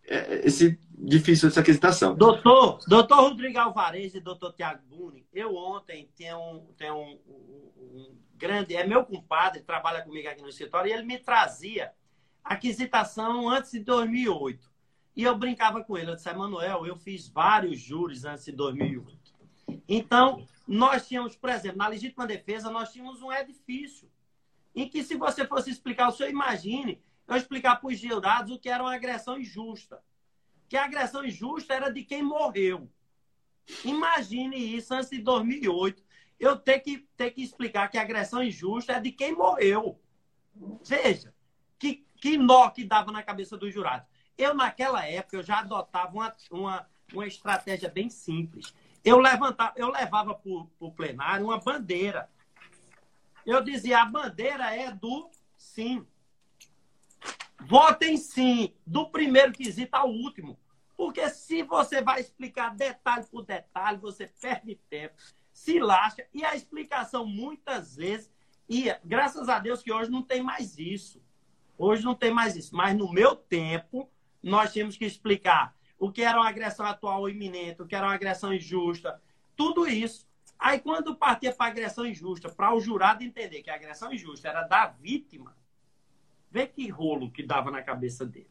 [0.06, 2.16] esse difícil essa aquisitação.
[2.16, 8.18] Doutor, doutor Rodrigo Alvarez e doutor Tiago Buni, eu ontem tenho um, tenho um, um,
[8.36, 11.92] grande, é meu compadre, trabalha comigo aqui no escritório, e ele me trazia
[12.44, 14.72] aquisitação antes de 2008.
[15.16, 19.34] E eu brincava com ele, eu disse, Emanuel, eu fiz vários júris antes de 2008.
[19.88, 24.10] Então, nós tínhamos, por exemplo, na legítima defesa, nós tínhamos um edifício
[24.76, 28.60] em que, se você fosse explicar, o senhor imagine, eu explicar para os jurados o
[28.60, 30.04] que era uma agressão injusta.
[30.68, 32.90] Que a agressão injusta era de quem morreu.
[33.86, 36.04] Imagine isso antes de 2008.
[36.40, 40.00] Eu ter que, ter que explicar que a agressão injusta é de quem morreu.
[40.86, 41.34] Veja,
[41.80, 44.08] que, que nó que dava na cabeça dos jurados.
[44.38, 48.74] Eu, naquela época, eu já adotava uma, uma, uma estratégia bem simples.
[49.04, 52.30] Eu, levantava, eu levava para o plenário uma bandeira.
[53.46, 56.06] Eu dizia, a bandeira é do sim.
[57.66, 60.58] Votem sim, do primeiro quesito ao último.
[60.96, 65.16] Porque se você vai explicar detalhe por detalhe, você perde tempo,
[65.52, 66.28] se lasca.
[66.34, 68.32] E a explicação, muitas vezes,
[68.70, 71.22] e graças a Deus que hoje não tem mais isso.
[71.78, 72.76] Hoje não tem mais isso.
[72.76, 74.10] Mas no meu tempo,
[74.42, 78.14] nós tínhamos que explicar o que era uma agressão atual iminente, o que era uma
[78.14, 79.22] agressão injusta,
[79.56, 80.28] tudo isso.
[80.60, 84.64] Aí, quando partia para agressão injusta, para o jurado entender que a agressão injusta era
[84.64, 85.56] da vítima,
[86.54, 88.48] vê que rolo que dava na cabeça deles.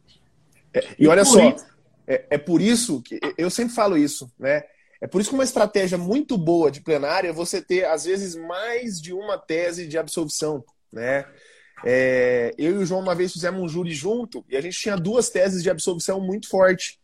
[0.73, 1.65] É, e, e olha só, isso...
[2.05, 4.63] é, é por isso que eu sempre falo isso, né?
[4.99, 8.35] É por isso que uma estratégia muito boa de plenária é você ter, às vezes,
[8.35, 11.25] mais de uma tese de absolvição, né?
[11.85, 14.95] É, eu e o João uma vez fizemos um júri junto e a gente tinha
[14.95, 16.99] duas teses de absolvição muito forte.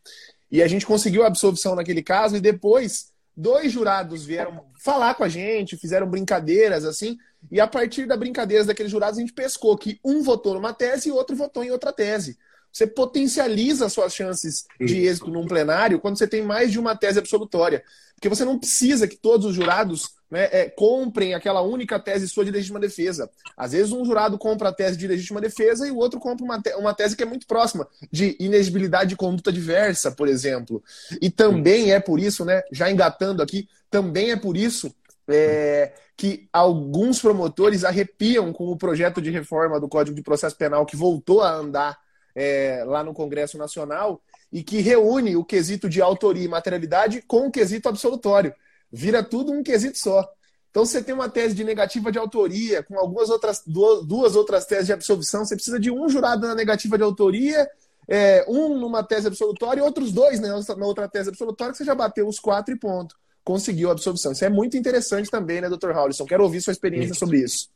[0.49, 5.23] E a gente conseguiu a absolvição naquele caso e depois dois jurados vieram falar com
[5.23, 7.17] a gente, fizeram brincadeiras assim,
[7.51, 11.09] e a partir da brincadeira daqueles jurados a gente pescou que um votou numa tese
[11.09, 12.37] e outro votou em outra tese.
[12.71, 17.17] Você potencializa suas chances de êxito num plenário quando você tem mais de uma tese
[17.17, 17.83] absolutória.
[18.13, 22.45] Porque você não precisa que todos os jurados né, é, comprem aquela única tese sua
[22.45, 23.29] de legítima defesa.
[23.57, 26.61] Às vezes um jurado compra a tese de legítima defesa e o outro compra uma,
[26.61, 30.83] te uma tese que é muito próxima, de inexigibilidade de conduta diversa, por exemplo.
[31.19, 34.93] E também é por isso, né, já engatando aqui, também é por isso
[35.27, 40.85] é, que alguns promotores arrepiam com o projeto de reforma do Código de Processo Penal
[40.85, 41.97] que voltou a andar
[42.35, 47.47] é, lá no Congresso Nacional e que reúne o quesito de autoria e materialidade com
[47.47, 48.53] o quesito absolutório.
[48.91, 50.29] Vira tudo um quesito só.
[50.69, 54.87] Então, você tem uma tese de negativa de autoria, com algumas outras duas outras teses
[54.87, 57.65] de absolvição, você precisa de um jurado na negativa de autoria,
[58.09, 61.85] é, um numa tese absolutória e outros dois né, na outra tese absolutória, que você
[61.85, 63.15] já bateu os quatro e ponto.
[63.49, 64.31] Conseguiu a absolvição.
[64.31, 66.23] Isso é muito interessante também, né, doutor Howlison?
[66.23, 67.71] Quero ouvir sua experiência sobre isso.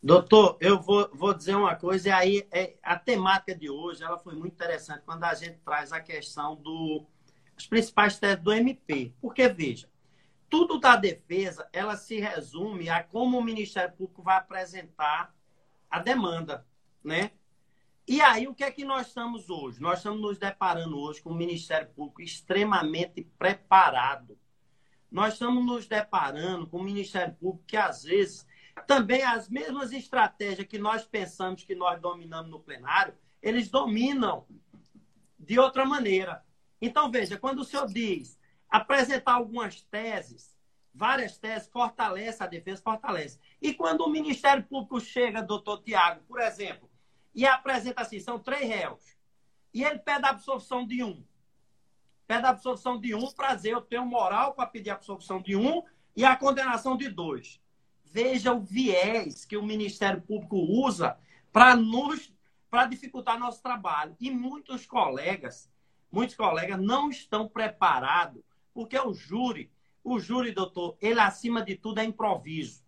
[0.00, 4.16] Doutor, eu vou, vou dizer uma coisa, e aí é, a temática de hoje ela
[4.20, 7.06] foi muito interessante quando a gente traz a questão dos do,
[7.68, 9.12] principais teses do MP.
[9.20, 9.88] Porque, veja,
[10.48, 15.34] tudo da defesa ela se resume a como o Ministério Público vai apresentar
[15.90, 16.64] a demanda,
[17.02, 17.32] né?
[18.06, 19.82] E aí, o que é que nós estamos hoje?
[19.82, 24.38] Nós estamos nos deparando hoje com um Ministério Público extremamente preparado.
[25.10, 28.46] Nós estamos nos deparando com um Ministério Público que, às vezes,
[28.86, 34.46] também as mesmas estratégias que nós pensamos que nós dominamos no plenário, eles dominam
[35.38, 36.44] de outra maneira.
[36.80, 40.56] Então, veja, quando o senhor diz apresentar algumas teses,
[40.94, 43.38] várias teses, fortalece a defesa, fortalece.
[43.60, 46.88] E quando o Ministério Público chega, doutor Tiago, por exemplo,
[47.34, 49.18] e apresenta assim, são três réus,
[49.72, 51.24] e ele pede a absolvição de um.
[52.30, 55.82] Pede a absolvição de um, prazer, eu tenho moral para pedir a absolvição de um
[56.14, 57.60] e a condenação de dois.
[58.04, 61.18] Veja o viés que o Ministério Público usa
[61.52, 62.32] para nos
[62.70, 64.14] para dificultar nosso trabalho.
[64.20, 65.68] E muitos colegas,
[66.08, 69.68] muitos colegas não estão preparados, porque o júri,
[70.04, 72.84] o júri, doutor, ele acima de tudo é improviso.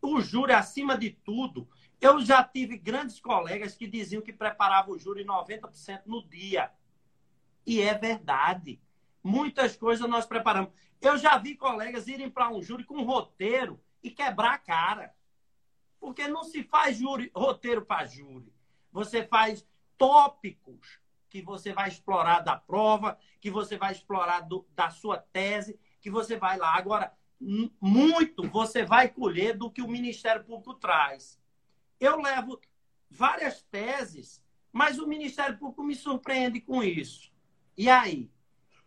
[0.00, 1.68] O júri, acima de tudo,
[2.00, 6.72] eu já tive grandes colegas que diziam que preparavam o júri 90% no dia.
[7.66, 8.80] E é verdade.
[9.22, 10.70] Muitas coisas nós preparamos.
[11.00, 15.14] Eu já vi colegas irem para um júri com roteiro e quebrar a cara.
[15.98, 18.52] Porque não se faz júri, roteiro para júri.
[18.92, 19.66] Você faz
[19.98, 25.78] tópicos que você vai explorar da prova, que você vai explorar do, da sua tese,
[26.00, 26.74] que você vai lá.
[26.74, 31.38] Agora, muito você vai colher do que o Ministério Público traz.
[32.00, 32.60] Eu levo
[33.10, 37.32] várias teses, mas o Ministério Público me surpreende com isso.
[37.76, 38.30] E aí?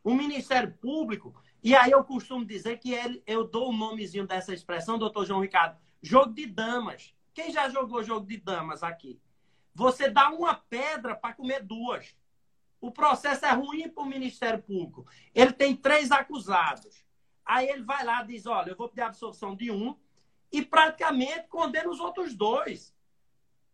[0.04, 4.54] O Ministério Público, e aí eu costumo dizer que ele, eu dou o nomezinho dessa
[4.54, 7.14] expressão, doutor João Ricardo, jogo de damas.
[7.34, 9.22] Quem já jogou jogo de damas aqui?
[9.76, 12.16] Você dá uma pedra para comer duas.
[12.82, 15.06] O processo é ruim para o Ministério Público.
[15.36, 17.06] Ele tem três acusados.
[17.46, 19.96] Aí ele vai lá e diz: olha, eu vou pedir a absolvição de um
[20.52, 22.96] e praticamente condena os outros dois.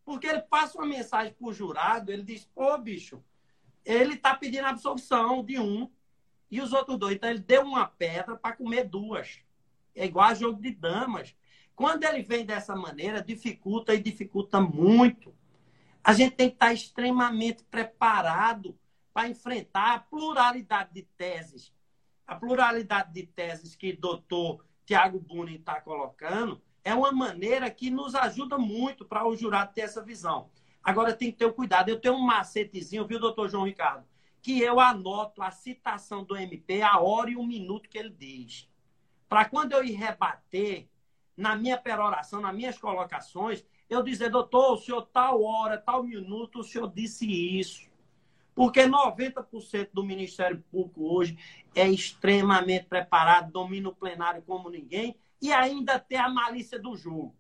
[0.04, 3.24] Porque ele passa uma mensagem para o jurado, ele diz: pô, bicho,
[3.86, 5.90] ele está pedindo a absolvição de um
[6.50, 7.16] e os outros dois.
[7.16, 9.40] Então ele deu uma pedra para comer duas.
[9.94, 11.36] É igual a jogo de damas.
[11.76, 15.36] Quando ele vem dessa maneira, dificulta e dificulta muito.
[16.04, 18.78] A gente tem que estar extremamente preparado
[19.14, 21.74] para enfrentar a pluralidade de teses.
[22.26, 27.90] A pluralidade de teses que o doutor Tiago Bunin está colocando é uma maneira que
[27.90, 30.50] nos ajuda muito para o jurado ter essa visão.
[30.86, 31.90] Agora tem que ter o cuidado.
[31.90, 34.06] Eu tenho um macetezinho, viu, doutor João Ricardo?
[34.40, 38.70] Que eu anoto a citação do MP, a hora e o minuto que ele diz.
[39.28, 40.88] Para quando eu ir rebater,
[41.36, 46.60] na minha peroração, nas minhas colocações, eu dizer, doutor, o senhor tal hora, tal minuto,
[46.60, 47.90] o senhor disse isso.
[48.54, 51.36] Porque 90% do Ministério Público hoje
[51.74, 57.36] é extremamente preparado, domina o plenário como ninguém e ainda tem a malícia do jogo.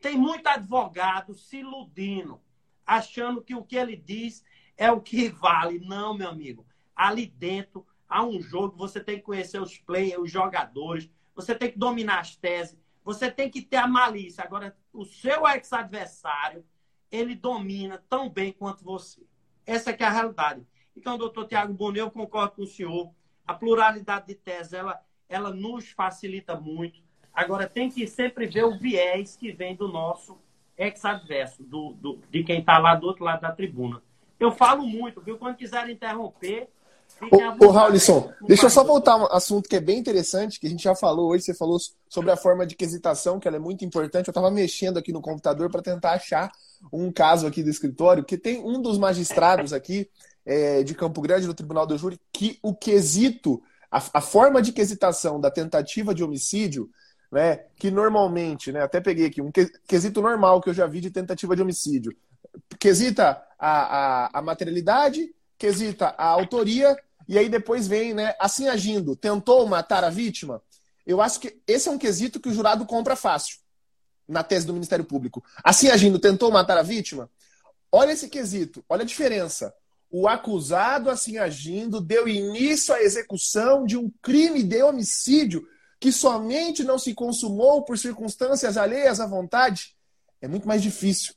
[0.00, 2.40] Tem muito advogado se iludindo,
[2.88, 4.42] achando que o que ele diz
[4.76, 5.78] é o que vale.
[5.78, 6.66] Não, meu amigo.
[6.96, 11.70] Ali dentro há um jogo, você tem que conhecer os players, os jogadores, você tem
[11.70, 14.42] que dominar as teses, você tem que ter a malícia.
[14.42, 16.64] Agora, o seu ex-adversário,
[17.12, 19.22] ele domina tão bem quanto você.
[19.66, 20.66] Essa é a realidade.
[20.96, 23.12] Então, doutor Tiago Bonet, eu concordo com o senhor.
[23.46, 27.00] A pluralidade de teses, ela, ela nos facilita muito.
[27.32, 30.40] Agora, tem que sempre ver o viés que vem do nosso
[30.78, 34.00] ex-adverso, do, do, de quem está lá do outro lado da tribuna.
[34.38, 35.36] Eu falo muito, viu?
[35.36, 36.68] Quando quiserem interromper.
[37.20, 40.70] Ô, ô Raulisson, deixa eu só voltar um assunto que é bem interessante, que a
[40.70, 41.44] gente já falou hoje.
[41.44, 44.28] Você falou sobre a forma de quesitação, que ela é muito importante.
[44.28, 46.52] Eu estava mexendo aqui no computador para tentar achar
[46.92, 50.08] um caso aqui do escritório, que tem um dos magistrados aqui
[50.46, 53.60] é, de Campo Grande, do Tribunal do Júri, que o quesito,
[53.90, 56.88] a, a, forma de quesitação da tentativa de homicídio,
[57.30, 59.52] né, que normalmente, né, até peguei aqui, um
[59.86, 62.16] quesito normal que eu já vi de tentativa de homicídio,
[62.78, 66.96] quesita a, a, a materialidade, quesita a autoria,
[67.28, 70.62] e aí depois vem, né, assim agindo, tentou matar a vítima.
[71.06, 73.58] Eu acho que esse é um quesito que o jurado compra fácil
[74.26, 75.42] na tese do Ministério Público.
[75.64, 77.30] Assim agindo, tentou matar a vítima?
[77.90, 79.74] Olha esse quesito, olha a diferença.
[80.10, 85.66] O acusado, assim agindo, deu início à execução de um crime de homicídio
[86.00, 89.96] que somente não se consumou por circunstâncias alheias à vontade.
[90.40, 91.34] É muito mais difícil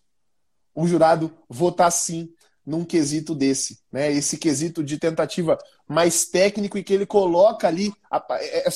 [0.73, 2.33] o jurado votar sim
[2.65, 4.11] num quesito desse, né?
[4.11, 7.91] Esse quesito de tentativa mais técnico e que ele coloca ali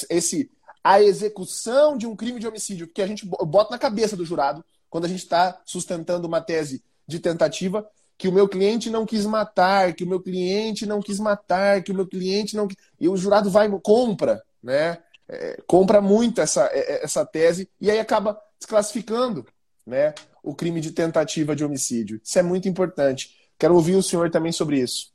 [0.10, 0.50] esse
[0.84, 4.63] a execução de um crime de homicídio, que a gente bota na cabeça do jurado
[4.88, 9.26] quando a gente está sustentando uma tese de tentativa, que o meu cliente não quis
[9.26, 12.67] matar, que o meu cliente não quis matar, que o meu cliente não.
[13.00, 15.00] E o jurado vai, compra, né?
[15.27, 19.45] É, compra muito essa, é, é, essa tese e aí acaba desclassificando
[19.85, 22.21] né, o crime de tentativa de homicídio.
[22.23, 23.35] Isso é muito importante.
[23.57, 25.13] Quero ouvir o senhor também sobre isso.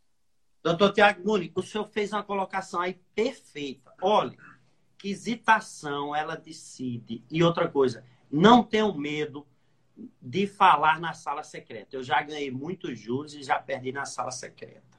[0.63, 3.93] Doutor Tiago Munique, o senhor fez uma colocação aí perfeita.
[4.03, 4.37] Olha,
[4.99, 7.25] quisitação ela decide.
[7.31, 9.47] E outra coisa, não tenho medo
[10.21, 11.97] de falar na sala secreta.
[11.97, 14.90] Eu já ganhei muitos juros e já perdi na sala secreta.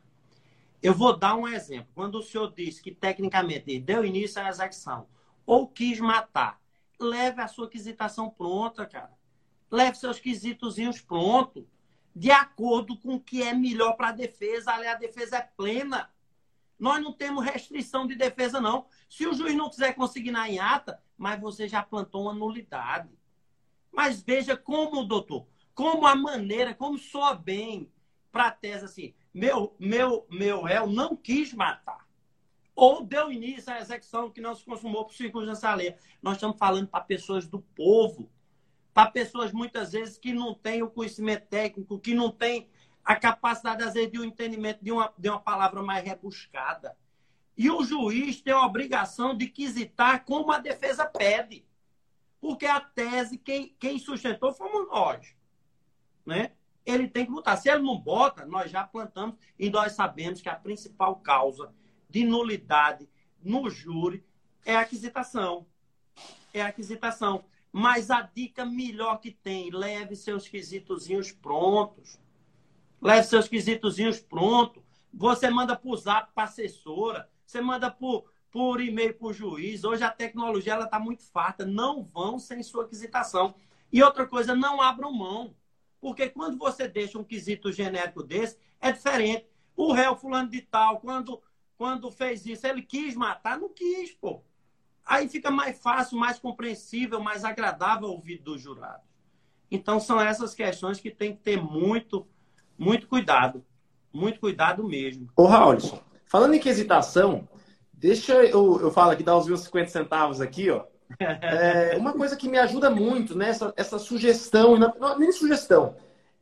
[0.82, 1.92] Eu vou dar um exemplo.
[1.94, 5.08] Quando o senhor disse que tecnicamente deu início à execução
[5.46, 6.60] ou quis matar,
[7.00, 9.14] leve a sua quisitação pronta, cara.
[9.70, 11.64] Leve seus quisitozinhos prontos,
[12.16, 14.72] de acordo com o que é melhor para a defesa.
[14.72, 16.10] Ali a defesa é plena.
[16.80, 18.88] Nós não temos restrição de defesa, não.
[19.08, 23.10] Se o juiz não quiser consignar em ata, mas você já plantou uma nulidade.
[23.92, 27.92] Mas veja como, doutor, como a maneira, como soa bem
[28.32, 32.08] para a tese assim, meu, meu, meu réu não quis matar.
[32.76, 35.98] Ou deu início à execução que não se consumou por circunstância alheia.
[36.22, 38.30] Nós estamos falando para pessoas do povo,
[38.94, 42.70] para pessoas muitas vezes que não têm o conhecimento técnico, que não têm
[43.04, 46.96] a capacidade, às vezes, de um entendimento de uma, de uma palavra mais rebuscada.
[47.58, 51.66] E o juiz tem a obrigação de quisitar como a defesa pede.
[52.40, 55.36] Porque a tese, quem, quem sustentou fomos nós.
[56.26, 56.54] Né?
[56.86, 57.58] Ele tem que botar.
[57.58, 61.74] Se ele não bota, nós já plantamos e nós sabemos que a principal causa
[62.10, 63.08] de nulidade
[63.42, 64.26] no júri
[64.66, 65.66] é a aquisitação.
[66.54, 67.46] É a aquisitação.
[67.72, 72.20] Mas a dica melhor que tem, leve seus quisitozinhos prontos.
[73.02, 74.84] Leve seus quisitozinhos prontos.
[75.14, 77.30] Você manda para o zap para assessora.
[77.46, 79.84] você manda por, por e-mail para o juiz.
[79.84, 81.66] Hoje a tecnologia está muito farta.
[81.66, 83.56] Não vão sem sua quisitação.
[83.92, 85.56] E outra coisa, não abram mão.
[86.02, 89.46] Porque quando você deixa um quesito genérico desse, é diferente.
[89.78, 91.42] O réu fulano de tal, quando,
[91.78, 93.60] quando fez isso, ele quis matar?
[93.60, 94.42] Não quis, pô.
[95.06, 99.04] Aí fica mais fácil, mais compreensível, mais agradável ao ouvido do jurado.
[99.70, 102.28] Então, são essas questões que tem que ter muito,
[102.78, 103.64] muito cuidado.
[104.12, 105.30] Muito cuidado mesmo.
[105.36, 107.48] Ô, Raulson, falando em quesitação,
[107.94, 110.86] deixa eu, eu falo aqui, dar os meus 50 centavos aqui, ó.
[111.20, 115.96] É, uma coisa que me ajuda muito nessa né, essa sugestão, não, nem sugestão,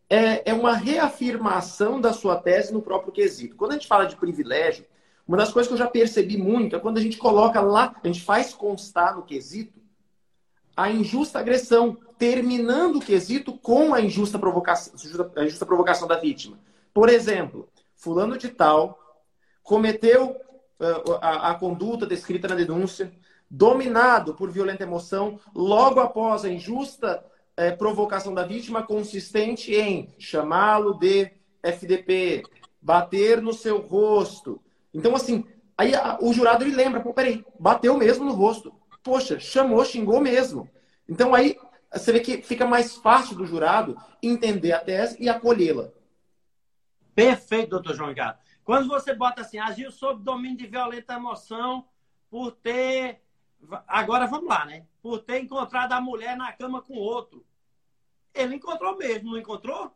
[0.10, 3.56] é, é uma reafirmação da sua tese no próprio quesito.
[3.56, 4.86] Quando a gente fala de privilégio,
[5.28, 8.08] uma das coisas que eu já percebi muito é quando a gente coloca lá, a
[8.08, 9.80] gente faz constar no quesito
[10.76, 14.94] a injusta agressão, terminando o quesito com a injusta provocação,
[15.36, 16.58] a injusta provocação da vítima.
[16.94, 18.98] Por exemplo, fulano de tal
[19.62, 20.32] cometeu
[20.80, 23.12] uh, a, a conduta descrita na denúncia,
[23.50, 27.24] dominado por violenta emoção, logo após a injusta
[27.58, 31.32] é, provocação da vítima, consistente em chamá-lo de
[31.62, 32.44] FDP,
[32.82, 34.62] bater no seu rosto.
[34.94, 35.44] Então, assim,
[35.78, 38.74] aí a, o jurado ele lembra, pô, peraí, bateu mesmo no rosto.
[39.04, 40.70] Poxa, chamou, xingou mesmo.
[41.08, 41.58] Então, aí
[41.92, 45.90] você vê que fica mais fácil do jurado entender a tese e acolhê-la.
[47.16, 48.38] Perfeito, doutor João Ricardo.
[48.64, 51.86] Quando você bota assim, agiu sob domínio de violenta emoção
[52.30, 53.22] por ter
[53.88, 54.86] Agora vamos lá, né?
[55.02, 57.46] Por ter encontrado a mulher na cama com outro.
[58.34, 59.94] Ele encontrou mesmo, não encontrou?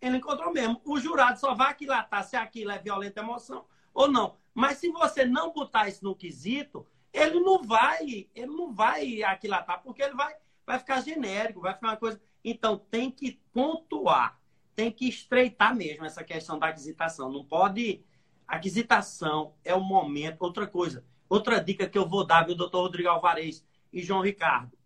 [0.00, 0.80] Ele encontrou mesmo.
[0.84, 4.36] O jurado só vai aquilatar se aquilo é violenta emoção ou não.
[4.54, 9.82] Mas se você não botar isso no quesito, ele não vai, ele não vai aquilatar,
[9.82, 10.34] porque ele vai,
[10.66, 12.20] vai ficar genérico, vai ficar uma coisa.
[12.44, 14.38] Então tem que pontuar,
[14.74, 17.32] tem que estreitar mesmo essa questão da aquisitação.
[17.32, 18.04] Não pode.
[18.46, 20.42] Aquisitação é o momento.
[20.42, 24.76] Outra coisa, Outra dica que eu vou dar, viu, doutor Rodrigo Alvarez e João Ricardo.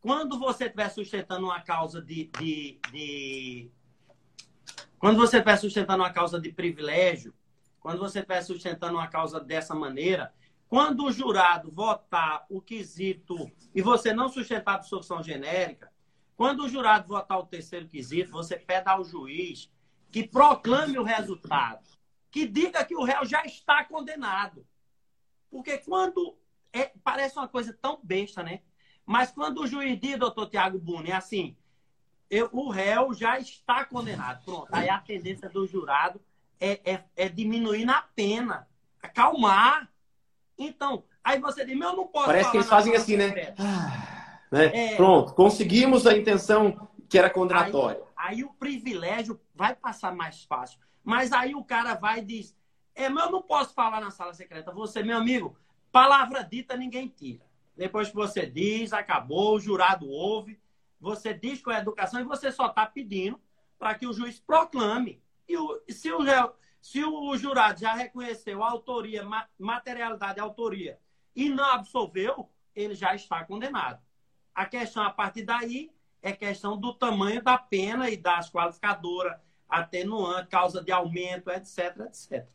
[0.00, 3.70] Quando você estiver sustentando uma causa de, de, de...
[4.98, 7.34] Quando você estiver sustentando uma causa de privilégio,
[7.78, 10.32] quando você estiver sustentando uma causa dessa maneira,
[10.68, 15.92] quando o jurado votar o quesito e você não sustentar a absolução genérica,
[16.34, 19.70] quando o jurado votar o terceiro quesito, você pede ao juiz
[20.10, 21.86] que proclame o resultado,
[22.30, 24.66] que diga que o réu já está condenado.
[25.52, 26.38] Porque quando.
[26.72, 28.60] É, parece uma coisa tão besta, né?
[29.04, 31.54] Mas quando o juiz diz, doutor Tiago Buni, é assim:
[32.30, 34.42] eu, o réu já está condenado.
[34.42, 34.68] Pronto.
[34.72, 36.18] Aí a tendência do jurado
[36.58, 38.66] é, é, é diminuir na pena,
[39.02, 39.90] acalmar.
[40.56, 42.24] Então, aí você diz, eu não posso.
[42.24, 43.54] Parece que eles fazem assim, né?
[43.58, 44.92] Ah, né?
[44.92, 44.96] É...
[44.96, 48.00] Pronto, conseguimos a intenção que era condenatória.
[48.16, 50.78] Aí, aí, o privilégio vai passar mais fácil.
[51.04, 52.56] Mas aí o cara vai e diz:
[52.94, 54.72] é, mas eu não posso falar na sala secreta.
[54.72, 55.56] Você, meu amigo,
[55.90, 57.44] palavra dita ninguém tira.
[57.76, 60.60] Depois que você diz, acabou, o jurado ouve,
[61.00, 63.40] você diz com a educação e você só está pedindo
[63.78, 65.22] para que o juiz proclame.
[65.48, 66.20] E o, se, o,
[66.80, 69.26] se o jurado já reconheceu a autoria,
[69.58, 70.98] materialidade e autoria
[71.34, 74.00] e não absolveu, ele já está condenado.
[74.54, 79.36] A questão a partir daí é questão do tamanho da pena e das qualificadoras,
[79.68, 82.46] atenuante, causa de aumento, etc, etc.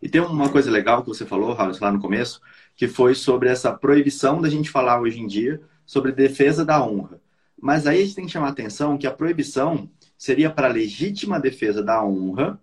[0.00, 2.40] E tem uma coisa legal que você falou, Raul, lá no começo,
[2.76, 7.20] que foi sobre essa proibição da gente falar hoje em dia sobre defesa da honra.
[7.60, 11.82] Mas aí a gente tem que chamar atenção que a proibição seria para legítima defesa
[11.82, 12.60] da honra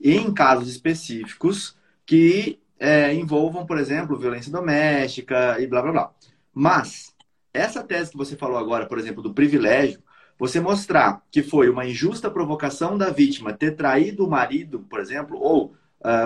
[0.00, 6.10] e em casos específicos que é, envolvam, por exemplo, violência doméstica e blá blá blá.
[6.54, 7.14] Mas
[7.52, 10.00] essa tese que você falou agora, por exemplo, do privilégio,
[10.38, 15.38] você mostrar que foi uma injusta provocação da vítima ter traído o marido, por exemplo,
[15.40, 15.74] ou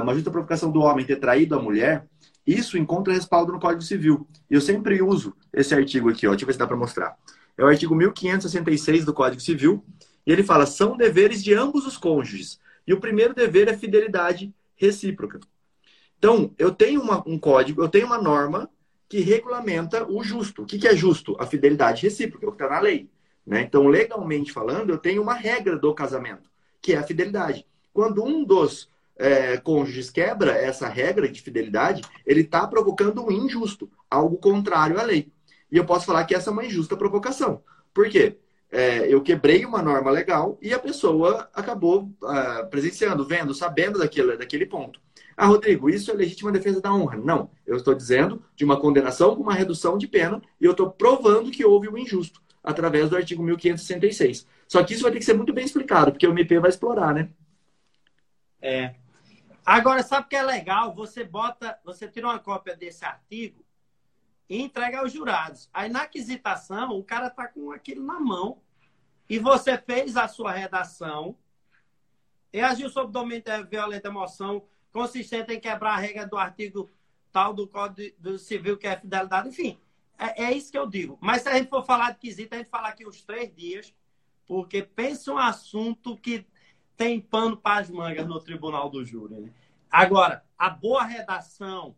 [0.02, 2.06] uma justa provocação do homem ter traído a mulher,
[2.46, 4.26] isso encontra respaldo no Código Civil.
[4.50, 6.30] E eu sempre uso esse artigo aqui, ó.
[6.30, 7.16] Deixa eu ver se dá para mostrar.
[7.56, 9.84] É o artigo 1566 do Código Civil.
[10.26, 12.60] E ele fala: são deveres de ambos os cônjuges.
[12.86, 15.40] E o primeiro dever é fidelidade recíproca.
[16.18, 18.68] Então, eu tenho uma, um código, eu tenho uma norma
[19.08, 20.62] que regulamenta o justo.
[20.62, 21.36] O que, que é justo?
[21.38, 23.10] A fidelidade recíproca, é o que está na lei.
[23.46, 23.62] Né?
[23.62, 26.50] Então, legalmente falando, eu tenho uma regra do casamento,
[26.80, 27.66] que é a fidelidade.
[27.92, 28.88] Quando um dos
[29.20, 35.02] é, cônjuges quebra essa regra de fidelidade, ele está provocando um injusto, algo contrário à
[35.02, 35.30] lei.
[35.70, 37.62] E eu posso falar que essa é uma injusta provocação.
[37.92, 38.38] Por quê?
[38.72, 44.36] É, eu quebrei uma norma legal e a pessoa acabou uh, presenciando, vendo, sabendo daquele,
[44.36, 45.00] daquele ponto.
[45.36, 47.18] Ah, Rodrigo, isso é legítima defesa da honra.
[47.18, 50.90] Não, eu estou dizendo de uma condenação com uma redução de pena e eu estou
[50.90, 54.46] provando que houve um injusto através do artigo 1566.
[54.66, 57.14] Só que isso vai ter que ser muito bem explicado, porque o MP vai explorar,
[57.14, 57.28] né?
[58.62, 58.94] É,
[59.70, 60.92] Agora, sabe o que é legal?
[60.96, 63.64] Você bota, você tira uma cópia desse artigo
[64.48, 65.70] e entrega aos jurados.
[65.72, 68.60] Aí na aquisitação, o cara tá com aquilo na mão
[69.28, 71.38] e você fez a sua redação
[72.52, 76.90] e agiu sob domínio de violenta emoção consistente em quebrar a regra do artigo
[77.30, 79.78] tal do Código do Civil, que é fidelidade, enfim.
[80.18, 81.16] É, é, isso que eu digo.
[81.20, 83.94] Mas se a gente for falar de quesito, a gente fala aqui uns três dias,
[84.48, 86.44] porque pensa um assunto que
[87.00, 89.34] tem pano para as mangas no tribunal do júri.
[89.34, 89.50] Né?
[89.90, 91.96] Agora, a boa redação,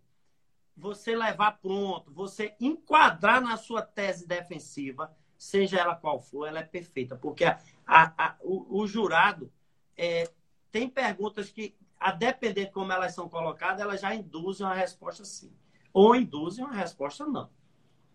[0.76, 6.62] você levar pronto, você enquadrar na sua tese defensiva, seja ela qual for, ela é
[6.62, 9.52] perfeita, porque a, a, a, o, o, jurado
[9.96, 10.30] é,
[10.70, 15.24] tem perguntas que, a depender de como elas são colocadas, elas já induzem uma resposta
[15.24, 15.52] sim,
[15.92, 17.50] ou induzem uma resposta não,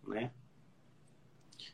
[0.08, 0.32] né?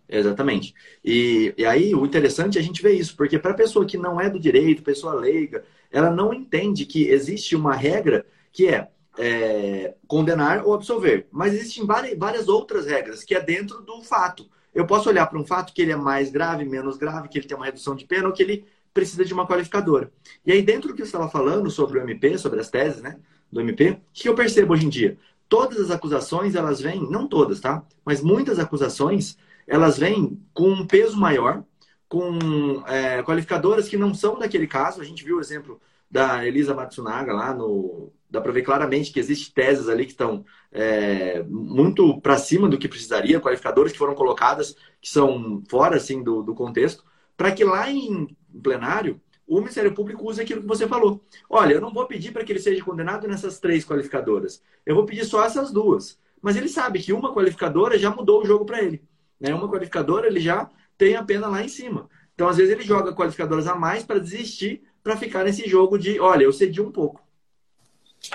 [0.07, 0.73] Exatamente.
[1.03, 3.97] E, e aí, o interessante é a gente ver isso, porque para a pessoa que
[3.97, 8.89] não é do direito, pessoa leiga, ela não entende que existe uma regra que é
[9.17, 11.27] é, condenar ou absolver.
[11.31, 14.49] Mas existem várias outras regras, que é dentro do fato.
[14.73, 17.47] Eu posso olhar para um fato que ele é mais grave, menos grave, que ele
[17.47, 20.11] tem uma redução de pena ou que ele precisa de uma qualificadora.
[20.45, 23.17] E aí, dentro do que você estava falando sobre o MP, sobre as teses né,
[23.51, 25.17] do MP, o que eu percebo hoje em dia?
[25.47, 27.83] Todas as acusações, elas vêm, não todas, tá?
[28.03, 31.63] Mas muitas acusações, elas vêm com um peso maior,
[32.07, 35.01] com é, qualificadoras que não são daquele caso.
[35.01, 38.11] A gente viu o exemplo da Elisa Matsunaga lá no.
[38.29, 42.77] Dá para ver claramente que existem teses ali que estão é, muito para cima do
[42.77, 47.03] que precisaria, qualificadores que foram colocadas que são fora assim do, do contexto,
[47.37, 51.23] para que lá em plenário o Ministério Público use aquilo que você falou.
[51.49, 54.61] Olha, eu não vou pedir para que ele seja condenado nessas três qualificadoras.
[54.85, 56.17] Eu vou pedir só essas duas.
[56.41, 59.01] Mas ele sabe que uma qualificadora já mudou o jogo para ele.
[59.43, 59.53] Né?
[59.53, 62.09] Uma qualificadora ele já tem a pena lá em cima.
[62.33, 66.17] Então, às vezes, ele joga qualificadoras a mais para desistir para ficar nesse jogo de,
[66.19, 67.21] olha, eu cedi um pouco.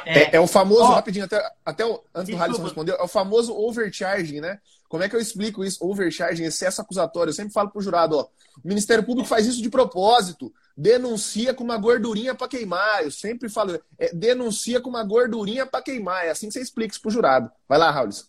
[0.05, 3.03] É, é, é o famoso, oh, rapidinho, até, até o, antes do Halisson responder, é
[3.03, 4.61] o famoso overcharging, né?
[4.87, 5.83] Como é que eu explico isso?
[5.83, 7.31] Overcharging, excesso acusatório.
[7.31, 8.29] Eu sempre falo pro jurado, ó,
[8.63, 13.03] o Ministério Público faz isso de propósito, denuncia com uma gordurinha para queimar.
[13.03, 16.27] Eu sempre falo, é, denuncia com uma gordurinha para queimar.
[16.27, 17.51] É assim que você explica isso pro jurado.
[17.67, 18.29] Vai lá, Raulis.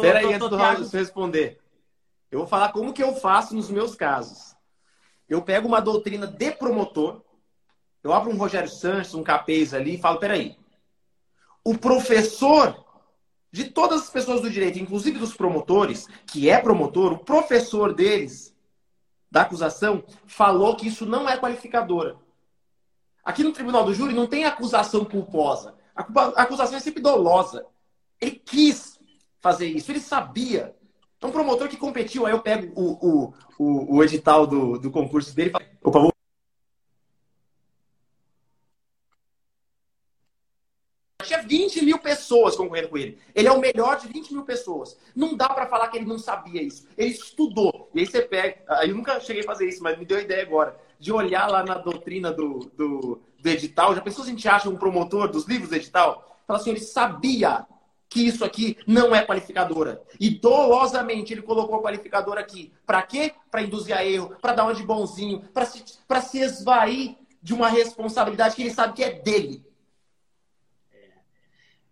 [0.00, 1.60] Peraí, antes do Raulis responder.
[2.30, 4.52] Eu vou falar como que eu faço nos meus casos
[5.32, 7.22] eu pego uma doutrina de promotor,
[8.02, 10.58] eu abro um Rogério Sanches, um Capês ali e falo, peraí,
[11.64, 12.84] o professor
[13.50, 18.54] de todas as pessoas do direito, inclusive dos promotores, que é promotor, o professor deles,
[19.30, 22.16] da acusação, falou que isso não é qualificadora.
[23.24, 25.74] Aqui no Tribunal do Júri não tem acusação culposa.
[25.94, 27.64] A acusação é sempre dolosa.
[28.20, 28.91] Ele quis
[29.42, 30.74] fazer isso, ele sabia
[31.22, 34.90] é um promotor que competiu, aí eu pego o, o, o, o edital do, do
[34.90, 36.12] concurso dele e falo, opa, vou
[41.24, 43.16] Tinha 20 mil pessoas concorrendo com ele.
[43.32, 44.98] Ele é o melhor de 20 mil pessoas.
[45.14, 46.86] Não dá para falar que ele não sabia isso.
[46.98, 47.88] Ele estudou.
[47.94, 48.60] E aí você pega.
[48.82, 50.76] Eu nunca cheguei a fazer isso, mas me deu a ideia agora.
[50.98, 53.94] De olhar lá na doutrina do, do, do edital.
[53.94, 56.38] Já pensou se a gente acha um promotor dos livros do edital?
[56.44, 57.66] Fala assim, ele sabia
[58.12, 60.02] que isso aqui não é qualificadora.
[60.20, 62.70] E dolosamente ele colocou a qualificadora aqui.
[62.84, 63.34] Para quê?
[63.50, 67.70] Para induzir a erro, para dar uma de bonzinho, para se, se esvair de uma
[67.70, 69.64] responsabilidade que ele sabe que é dele.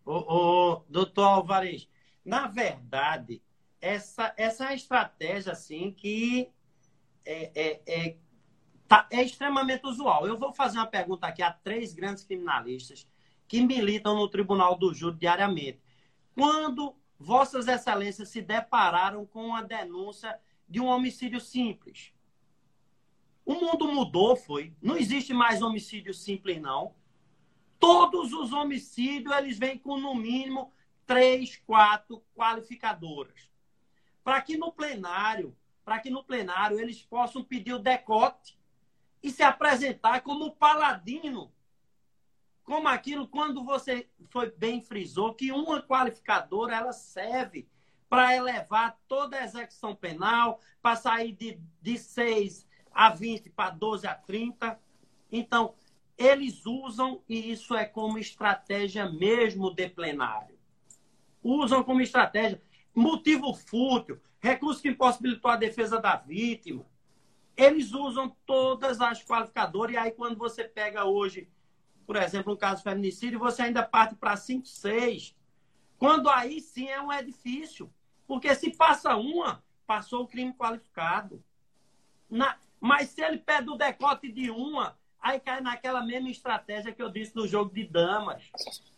[0.05, 1.89] O, o doutor Alvarez,
[2.23, 3.43] na verdade,
[3.81, 6.51] essa, essa é uma estratégia assim que
[7.25, 8.17] é, é, é,
[8.87, 10.27] tá, é extremamente usual.
[10.27, 13.09] Eu vou fazer uma pergunta aqui a três grandes criminalistas
[13.49, 15.81] que militam no Tribunal do Júri diariamente
[16.35, 22.15] quando Vossas Excelências se depararam com a denúncia de um homicídio simples.
[23.45, 24.75] O mundo mudou, foi.
[24.81, 26.95] Não existe mais homicídio simples, não.
[27.79, 30.73] Todos os homicídios, eles vêm com, no mínimo,
[31.05, 33.51] três, quatro qualificadoras.
[34.23, 38.59] Para que no plenário, para que no plenário eles possam pedir o decote
[39.23, 41.53] e se apresentar como paladino
[42.71, 47.69] como aquilo quando você foi bem frisou que uma qualificadora ela serve
[48.09, 54.07] para elevar toda a execução penal, para sair de, de 6 a 20 para 12
[54.07, 54.81] a 30.
[55.33, 55.75] Então,
[56.17, 60.57] eles usam, e isso é como estratégia mesmo de plenário.
[61.43, 62.63] Usam como estratégia.
[62.95, 66.87] Motivo fútil, recurso que impossibilitou a defesa da vítima.
[67.57, 71.49] Eles usam todas as qualificadoras, e aí quando você pega hoje
[72.07, 75.37] por exemplo, um caso de feminicídio, você ainda parte para 5, 6.
[75.99, 77.93] Quando aí sim é um edifício.
[78.27, 81.43] Porque se passa uma, passou o crime qualificado.
[82.29, 82.57] Na...
[82.81, 87.11] Mas se ele pede o decote de uma, Aí cai naquela mesma estratégia que eu
[87.11, 88.43] disse no jogo de damas.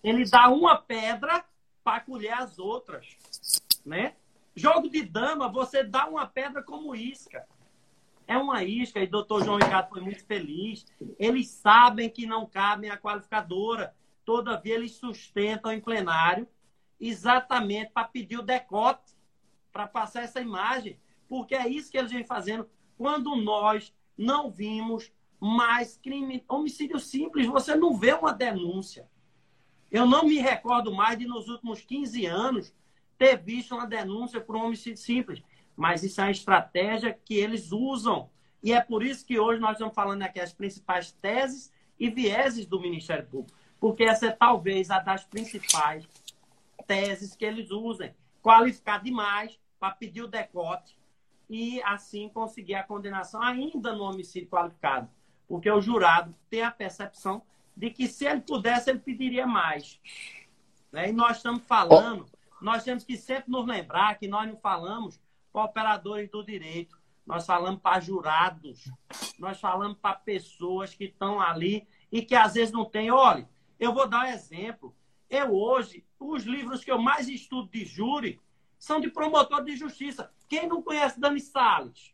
[0.02, 1.44] Ele dá uma pedra
[1.82, 3.16] para colher as outras,
[3.84, 4.14] né?
[4.54, 7.44] Jogo de dama, você dá uma pedra como isca.
[8.26, 10.86] É uma isca, e o doutor João Ricardo foi muito feliz.
[11.18, 13.94] Eles sabem que não cabem a qualificadora.
[14.24, 16.46] Todavia, eles sustentam em plenário
[17.00, 19.12] exatamente para pedir o decote,
[19.72, 20.98] para passar essa imagem.
[21.28, 22.68] Porque é isso que eles vêm fazendo.
[22.96, 25.10] Quando nós não vimos
[25.40, 29.10] mais crime, homicídio simples, você não vê uma denúncia.
[29.90, 32.72] Eu não me recordo mais de, nos últimos 15 anos,
[33.18, 35.42] ter visto uma denúncia por um homicídio simples.
[35.82, 38.30] Mas isso é uma estratégia que eles usam.
[38.62, 42.66] E é por isso que hoje nós estamos falando aqui as principais teses e vieses
[42.66, 43.58] do Ministério Público.
[43.80, 46.06] Porque essa é talvez a das principais
[46.86, 48.14] teses que eles usem.
[48.40, 50.96] Qualificar demais para pedir o decote
[51.50, 55.10] e assim conseguir a condenação ainda no homicídio qualificado
[55.52, 57.42] porque o jurado tem a percepção
[57.76, 60.00] de que se ele pudesse, ele pediria mais.
[60.90, 61.10] Né?
[61.10, 62.26] E nós estamos falando,
[62.58, 65.20] nós temos que sempre nos lembrar que nós não falamos
[65.52, 68.84] para operadores do direito, nós falamos para jurados,
[69.38, 73.10] nós falamos para pessoas que estão ali e que às vezes não têm.
[73.10, 73.48] Olha,
[73.78, 74.94] eu vou dar um exemplo.
[75.30, 78.40] Eu hoje, os livros que eu mais estudo de júri
[78.78, 80.32] são de promotor de justiça.
[80.48, 82.12] Quem não conhece Dani Salles?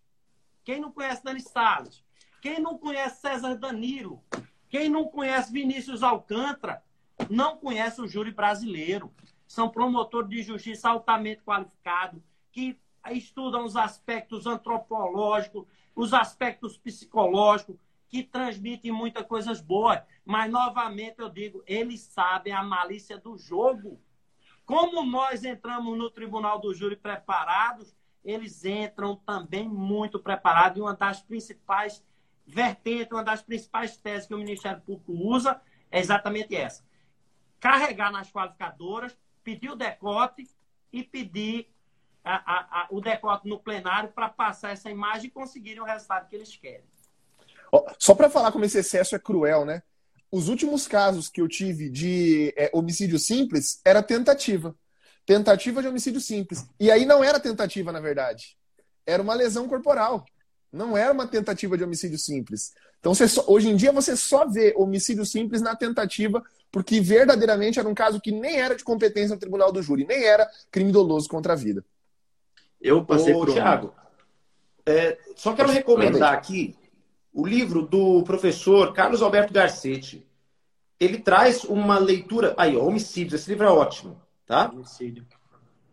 [0.63, 2.05] Quem não conhece Dani Salles?
[2.41, 4.23] Quem não conhece César Danilo,
[4.69, 6.83] quem não conhece Vinícius Alcântara,
[7.29, 9.13] não conhece o júri brasileiro.
[9.47, 12.23] São promotores de justiça altamente qualificados,
[12.53, 12.79] que
[13.11, 17.77] estudam os aspectos antropológicos, os aspectos psicológicos,
[18.09, 20.01] que transmitem muitas coisas boas.
[20.25, 24.01] Mas, novamente, eu digo, eles sabem a malícia do jogo.
[24.65, 27.95] Como nós entramos no tribunal do júri preparados,
[28.25, 30.79] eles entram também muito preparados.
[30.79, 32.05] E uma das principais
[32.47, 36.85] vertente, uma das principais teses que o Ministério Público usa é exatamente essa.
[37.61, 40.49] Carregar nas qualificadoras, pedir o decote
[40.93, 41.71] e pedir
[42.35, 46.37] a, a, o decote no plenário para passar essa imagem e conseguirem o resultado que
[46.37, 46.85] eles querem.
[47.99, 49.83] Só para falar como esse excesso é cruel, né?
[50.31, 54.75] Os últimos casos que eu tive de é, homicídio simples era tentativa.
[55.25, 56.67] Tentativa de homicídio simples.
[56.79, 58.57] E aí não era tentativa, na verdade.
[59.07, 60.27] Era uma lesão corporal.
[60.71, 62.73] Não era uma tentativa de homicídio simples.
[63.01, 67.89] Então, só, hoje em dia, você só vê homicídio simples na tentativa, porque verdadeiramente era
[67.89, 71.29] um caso que nem era de competência no tribunal do júri, nem era crime doloso
[71.29, 71.85] contra a vida.
[72.81, 73.53] Eu passei Ô, por.
[73.53, 73.95] Thiago,
[74.87, 76.77] é, só quero recomendar aqui
[77.33, 80.27] o livro do professor Carlos Alberto Garcetti.
[80.99, 82.55] Ele traz uma leitura.
[82.57, 83.37] Aí, ó, homicídio.
[83.37, 84.71] Esse livro é ótimo, tá?
[84.73, 85.27] Homicídio.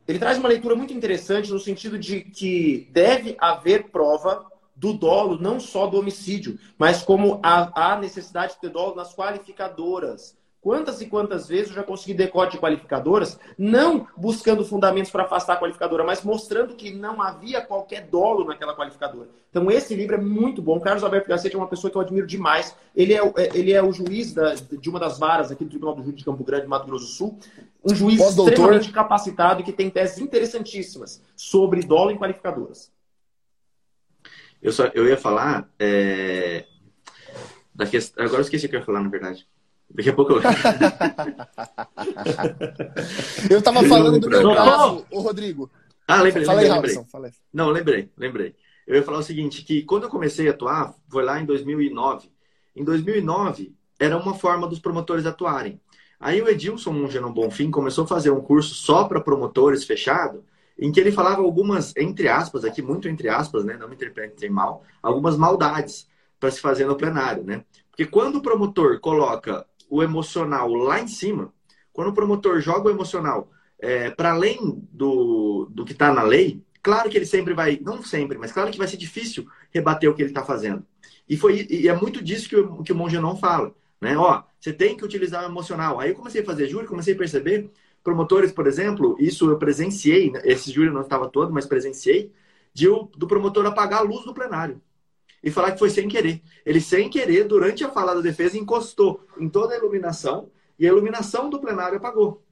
[0.08, 5.40] Ele traz uma leitura muito interessante no sentido de que deve haver prova do dolo,
[5.40, 10.38] não só do homicídio, mas como a, a necessidade de ter dolo nas qualificadoras.
[10.66, 15.54] Quantas e quantas vezes eu já consegui decote de qualificadoras, não buscando fundamentos para afastar
[15.54, 19.30] a qualificadora, mas mostrando que não havia qualquer dolo naquela qualificadora.
[19.52, 20.80] Então, esse livro é muito bom.
[20.80, 22.76] Carlos Alberto Garcia é uma pessoa que eu admiro demais.
[22.96, 25.94] Ele é, é, ele é o juiz da, de uma das varas aqui do Tribunal
[25.94, 27.40] do Júri de Campo Grande, Mato Grosso do Sul.
[27.84, 32.92] Um juiz extremamente capacitado e que tem teses interessantíssimas sobre dolo em qualificadoras.
[34.60, 36.66] Eu, só, eu ia falar é,
[37.72, 38.26] da questão.
[38.26, 39.48] Agora eu esqueci o que eu ia falar, na verdade.
[39.96, 40.42] Daqui a pouco eu.
[43.50, 45.72] eu tava falando do meu caso, o Rodrigo.
[46.06, 46.96] Ah, lembrei, lembrei, lembrei.
[47.54, 48.56] Não, lembrei, lembrei.
[48.86, 52.30] Eu ia falar o seguinte, que quando eu comecei a atuar, foi lá em 2009.
[52.76, 55.80] Em 2009, era uma forma dos promotores atuarem.
[56.20, 60.44] Aí o Edilson Mungenon Bonfim começou a fazer um curso só para promotores fechado,
[60.78, 63.78] em que ele falava algumas, entre aspas, aqui, muito entre aspas, né?
[63.78, 67.64] Não me interpretem mal, algumas maldades para se fazer no plenário, né?
[67.90, 71.54] Porque quando o promotor coloca o emocional lá em cima,
[71.94, 76.62] quando o promotor joga o emocional é, para além do, do que está na lei,
[76.82, 80.14] claro que ele sempre vai, não sempre, mas claro que vai ser difícil rebater o
[80.14, 80.86] que ele está fazendo.
[81.28, 83.74] E, foi, e é muito disso que o, que o Mongenon fala.
[84.00, 84.18] Né?
[84.18, 86.00] Ó, você tem que utilizar o emocional.
[86.00, 87.72] Aí eu comecei a fazer júri, comecei a perceber
[88.04, 90.40] promotores, por exemplo, isso eu presenciei, né?
[90.44, 92.32] esse júri não estava todo, mas presenciei,
[92.72, 94.80] de, do promotor apagar a luz do plenário
[95.46, 96.42] e falar que foi sem querer.
[96.66, 100.90] Ele, sem querer, durante a fala da defesa, encostou em toda a iluminação e a
[100.90, 102.44] iluminação do plenário apagou.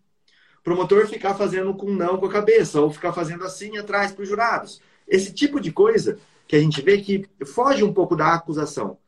[0.60, 4.22] O promotor ficar fazendo com não com a cabeça, ou ficar fazendo assim atrás para
[4.22, 4.80] os jurados.
[5.08, 9.00] Esse tipo de coisa que a gente vê que foge um pouco da acusação.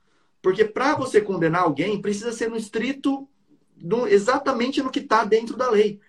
[0.41, 3.29] Porque para você condenar alguém, precisa ser no estrito,
[3.77, 5.99] no, exatamente no que está dentro da lei.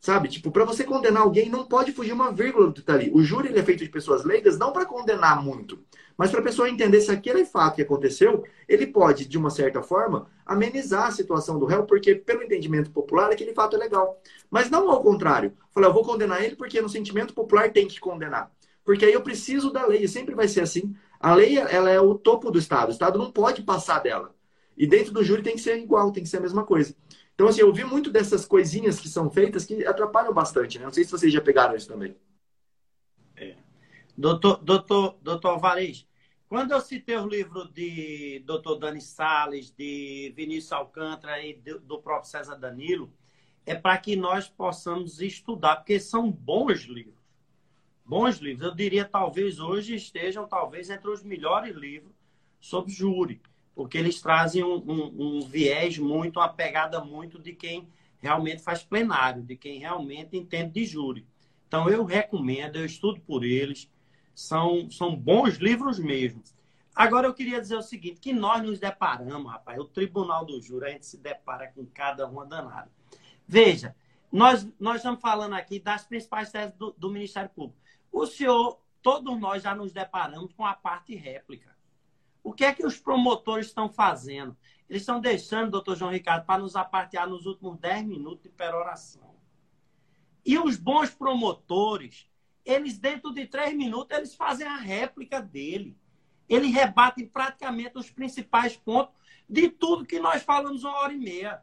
[0.00, 0.28] Sabe?
[0.28, 3.10] Tipo, para você condenar alguém, não pode fugir uma vírgula do que tá ali.
[3.12, 5.78] O júri ele é feito de pessoas leigas não para condenar muito,
[6.20, 9.82] mas para a pessoa entender se aquele fato que aconteceu, ele pode, de uma certa
[9.82, 14.20] forma, amenizar a situação do réu, porque, pelo entendimento popular, aquele fato é legal.
[14.50, 15.56] Mas não ao contrário.
[15.72, 18.52] Falar, eu vou condenar ele porque no sentimento popular tem que condenar.
[18.84, 20.94] Porque aí eu preciso da lei, sempre vai ser assim.
[21.18, 24.34] A lei ela é o topo do Estado, o Estado não pode passar dela.
[24.76, 26.94] E dentro do júri tem que ser igual, tem que ser a mesma coisa.
[27.34, 30.84] Então, assim, eu vi muito dessas coisinhas que são feitas que atrapalham bastante, né?
[30.84, 32.14] Não sei se vocês já pegaram isso também.
[33.34, 33.56] É.
[34.18, 36.06] Doutor, doutor, doutor Alvarez,
[36.50, 42.28] quando eu citei o livro de doutor Dani Salles, de Vinícius Alcântara e do próprio
[42.28, 43.10] César Danilo,
[43.64, 47.14] é para que nós possamos estudar, porque são bons livros.
[48.04, 48.66] Bons livros.
[48.66, 52.12] Eu diria, talvez hoje estejam, talvez, entre os melhores livros
[52.60, 53.40] sobre júri
[53.74, 57.88] porque eles trazem um, um, um, viés muito, uma pegada muito de quem
[58.18, 61.26] realmente faz plenário, de quem realmente entende de júri.
[61.66, 63.88] Então, eu recomendo, eu estudo por eles,
[64.34, 66.42] são, são bons livros mesmo.
[66.94, 70.86] Agora, eu queria dizer o seguinte, que nós nos deparamos, rapaz, o Tribunal do Júri,
[70.86, 72.90] a gente se depara com cada uma danada.
[73.46, 73.94] Veja,
[74.30, 77.80] nós, nós estamos falando aqui das principais teses do, do Ministério Público.
[78.12, 81.74] O senhor, todos nós já nos deparamos com a parte réplica.
[82.42, 84.56] O que é que os promotores estão fazendo?
[84.88, 89.34] Eles estão deixando, doutor João Ricardo, para nos apartear nos últimos 10 minutos de peroração.
[90.44, 92.29] E os bons promotores,
[92.70, 95.96] eles, dentro de três minutos, eles fazem a réplica dele.
[96.48, 99.14] Eles rebatem praticamente os principais pontos
[99.48, 101.62] de tudo que nós falamos uma hora e meia.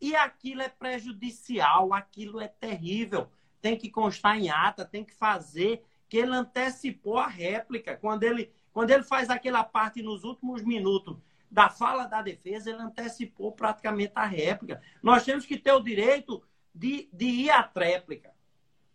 [0.00, 3.28] E aquilo é prejudicial, aquilo é terrível.
[3.60, 7.96] Tem que constar em ata, tem que fazer que ele antecipou a réplica.
[7.96, 11.16] Quando ele quando ele faz aquela parte nos últimos minutos
[11.50, 14.82] da fala da defesa, ele antecipou praticamente a réplica.
[15.02, 16.42] Nós temos que ter o direito
[16.74, 18.32] de, de ir à tréplica.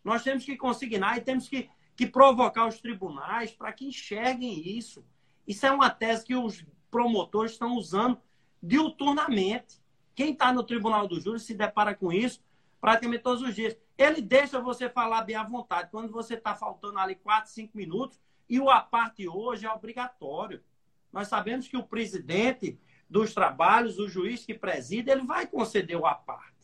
[0.08, 5.06] Nós temos que consignar e temos que, que provocar os tribunais para que enxerguem isso.
[5.46, 8.18] Isso é uma tese que os promotores estão usando
[8.64, 9.82] diuturnamente.
[10.16, 12.42] Quem está no tribunal do júri se depara com isso
[12.80, 13.76] praticamente todos os dias.
[13.98, 15.92] Ele deixa você falar bem à vontade.
[15.92, 20.64] Quando você está faltando ali 4, 5 minutos, e o aparte hoje é obrigatório.
[21.12, 22.80] Nós sabemos que o presidente
[23.10, 26.57] dos trabalhos, o juiz que preside, ele vai conceder o aparte.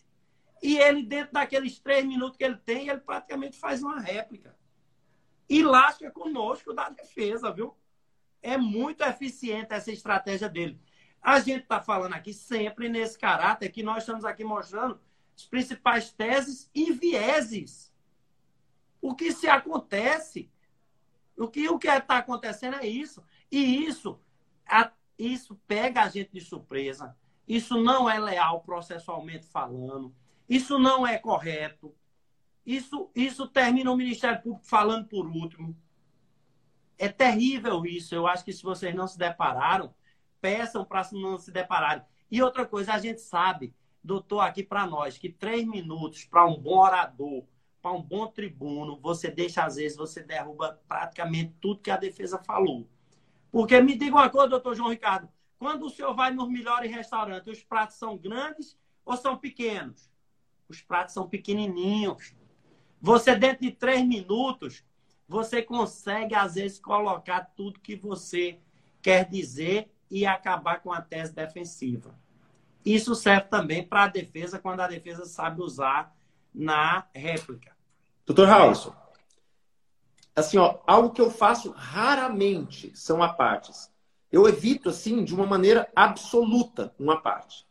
[0.63, 4.55] E ele, dentro daqueles três minutos que ele tem, ele praticamente faz uma réplica.
[5.49, 7.75] E lasca conosco da defesa, viu?
[8.41, 10.79] É muito eficiente essa estratégia dele.
[11.21, 14.99] A gente está falando aqui sempre nesse caráter que nós estamos aqui mostrando
[15.35, 17.93] as principais teses e vieses.
[19.01, 20.49] O que se acontece
[21.37, 23.23] o que o que está acontecendo é isso.
[23.51, 24.19] E isso,
[24.65, 27.15] a, isso pega a gente de surpresa.
[27.47, 30.15] Isso não é leal processualmente falando.
[30.53, 31.95] Isso não é correto.
[32.63, 35.75] Isso, isso termina o Ministério Público falando por último.
[36.95, 38.13] É terrível isso.
[38.13, 39.95] Eu acho que se vocês não se depararam,
[40.39, 42.03] peçam para não se depararem.
[42.29, 43.73] E outra coisa, a gente sabe,
[44.03, 47.43] doutor, aqui para nós, que três minutos para um bom orador,
[47.81, 52.37] para um bom tribuno, você deixa, às vezes, você derruba praticamente tudo que a defesa
[52.37, 52.87] falou.
[53.51, 55.27] Porque me diga uma coisa, doutor João Ricardo,
[55.57, 60.12] quando o senhor vai nos melhores restaurantes, os pratos são grandes ou são pequenos?
[60.73, 62.33] Os pratos são pequenininhos.
[62.99, 64.83] Você, dentro de três minutos,
[65.27, 68.59] você consegue, às vezes, colocar tudo que você
[69.01, 72.15] quer dizer e acabar com a tese defensiva.
[72.83, 76.15] Isso serve também para a defesa, quando a defesa sabe usar
[76.53, 77.75] na réplica.
[78.25, 78.95] Doutor Raulson,
[80.35, 83.91] assim, ó, algo que eu faço raramente são apartes.
[84.31, 87.67] Eu evito, assim, de uma maneira absoluta, uma parte.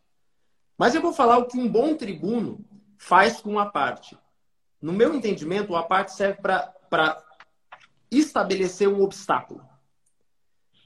[0.79, 2.65] Mas eu vou falar o que um bom tribuno
[3.03, 4.17] faz com uma parte.
[4.81, 7.25] No meu entendimento, a parte serve para
[8.09, 9.61] estabelecer um obstáculo.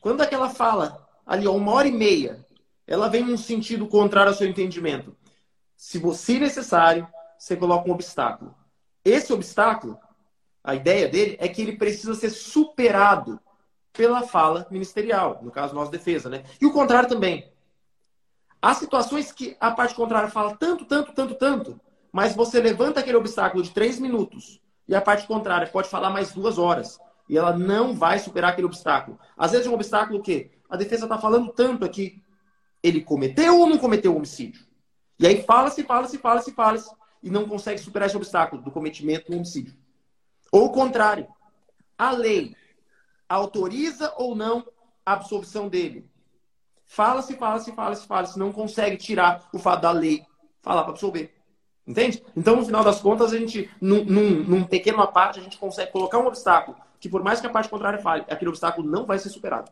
[0.00, 2.44] Quando aquela fala, ali, ó, uma hora e meia,
[2.86, 5.14] ela vem num sentido contrário ao seu entendimento.
[5.76, 7.06] Se você necessário,
[7.38, 8.54] você coloca um obstáculo.
[9.04, 9.98] Esse obstáculo,
[10.64, 13.38] a ideia dele é que ele precisa ser superado
[13.92, 16.44] pela fala ministerial, no caso, nossa defesa, né?
[16.60, 17.52] E o contrário também.
[18.60, 21.80] Há situações que a parte contrária fala tanto, tanto, tanto, tanto,
[22.16, 24.58] mas você levanta aquele obstáculo de três minutos
[24.88, 26.98] e a parte contrária pode falar mais duas horas
[27.28, 29.18] e ela não vai superar aquele obstáculo.
[29.36, 32.22] Às vezes um obstáculo que a defesa está falando tanto aqui,
[32.82, 34.66] ele cometeu ou não cometeu o homicídio?
[35.20, 36.90] E aí fala-se, fala-se, fala-se, fala-se
[37.22, 39.76] e não consegue superar esse obstáculo do cometimento do homicídio.
[40.50, 41.28] Ou o contrário,
[41.98, 42.56] a lei
[43.28, 44.66] autoriza ou não
[45.04, 46.08] a absolvição dele.
[46.86, 50.24] Fala-se, fala-se, fala-se, fala-se, não consegue tirar o fato da lei
[50.62, 51.35] falar para absolver.
[51.86, 52.22] Entende?
[52.36, 55.92] Então, no final das contas, a gente, num, num, num pequeno parte, a gente consegue
[55.92, 59.18] colocar um obstáculo que, por mais que a parte contrária fale, aquele obstáculo não vai
[59.18, 59.70] ser superado.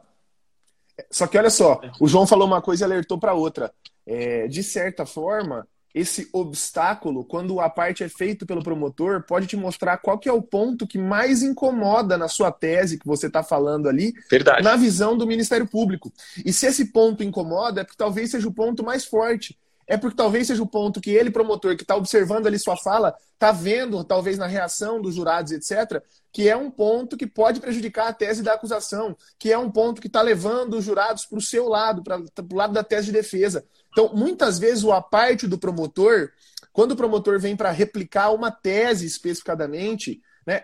[1.11, 3.73] Só que olha só, o João falou uma coisa e alertou para outra.
[4.07, 9.57] É, de certa forma, esse obstáculo, quando a parte é feito pelo promotor, pode te
[9.57, 13.43] mostrar qual que é o ponto que mais incomoda na sua tese que você está
[13.43, 14.63] falando ali, Verdade.
[14.63, 16.13] na visão do Ministério Público.
[16.45, 19.57] E se esse ponto incomoda, é porque talvez seja o ponto mais forte.
[19.87, 23.15] É porque talvez seja o ponto que ele, promotor, que está observando ali sua fala,
[23.33, 28.09] está vendo, talvez na reação dos jurados, etc., que é um ponto que pode prejudicar
[28.09, 31.43] a tese da acusação, que é um ponto que está levando os jurados para o
[31.43, 33.65] seu lado, para o lado da tese de defesa.
[33.93, 36.31] Então, muitas vezes, o a parte do promotor,
[36.73, 40.63] quando o promotor vem para replicar uma tese especificadamente, né,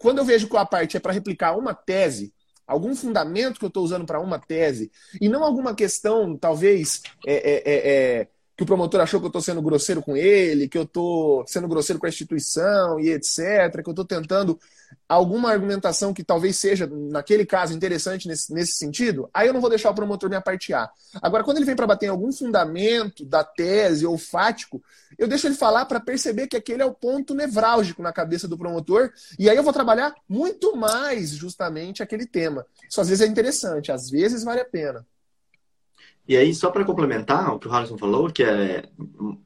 [0.00, 2.34] quando eu vejo que a parte é para replicar uma tese,
[2.66, 4.90] algum fundamento que eu estou usando para uma tese,
[5.20, 9.28] e não alguma questão, talvez, é, é, é, é que o promotor achou que eu
[9.28, 13.82] estou sendo grosseiro com ele, que eu estou sendo grosseiro com a instituição e etc.,
[13.82, 14.58] que eu estou tentando
[15.08, 19.68] alguma argumentação que talvez seja, naquele caso, interessante nesse, nesse sentido, aí eu não vou
[19.68, 20.90] deixar o promotor me apartear.
[21.20, 24.82] Agora, quando ele vem para bater em algum fundamento da tese ou fático,
[25.18, 28.56] eu deixo ele falar para perceber que aquele é o ponto nevrálgico na cabeça do
[28.56, 32.64] promotor, e aí eu vou trabalhar muito mais justamente aquele tema.
[32.88, 35.04] Isso às vezes é interessante, às vezes vale a pena.
[36.26, 38.88] E aí, só para complementar o que o Harrison falou, que é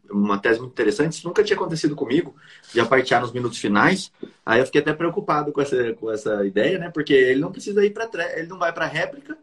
[0.08, 2.36] uma tese muito interessante, isso nunca tinha acontecido comigo,
[2.72, 4.12] de apartear nos minutos finais.
[4.46, 6.90] Aí eu fiquei até preocupado com essa, com essa ideia, né?
[6.90, 9.36] Porque ele não precisa ir para ele não vai para réplica,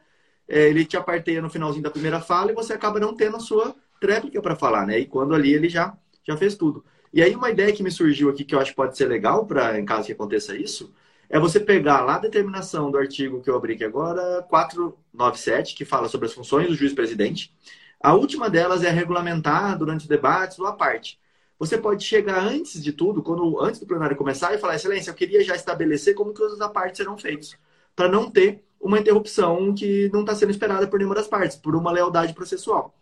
[0.48, 3.40] é, ele te aparteia no finalzinho da primeira fala e você acaba não tendo a
[3.40, 5.00] sua tréplica para falar, né?
[5.00, 6.86] E quando ali ele já, já fez tudo.
[7.14, 9.46] E aí, uma ideia que me surgiu aqui que eu acho que pode ser legal
[9.46, 10.94] para em caso que aconteça isso,
[11.30, 15.86] é você pegar lá a determinação do artigo que eu abri aqui agora, 497, que
[15.86, 17.54] fala sobre as funções do juiz-presidente.
[18.02, 21.20] A última delas é regulamentar durante os debates ou a parte.
[21.58, 25.16] Você pode chegar antes de tudo, quando antes do plenário começar, e falar, excelência, eu
[25.16, 27.58] queria já estabelecer como que os da parte serão feitos,
[27.96, 31.76] para não ter uma interrupção que não está sendo esperada por nenhuma das partes, por
[31.76, 32.94] uma lealdade processual.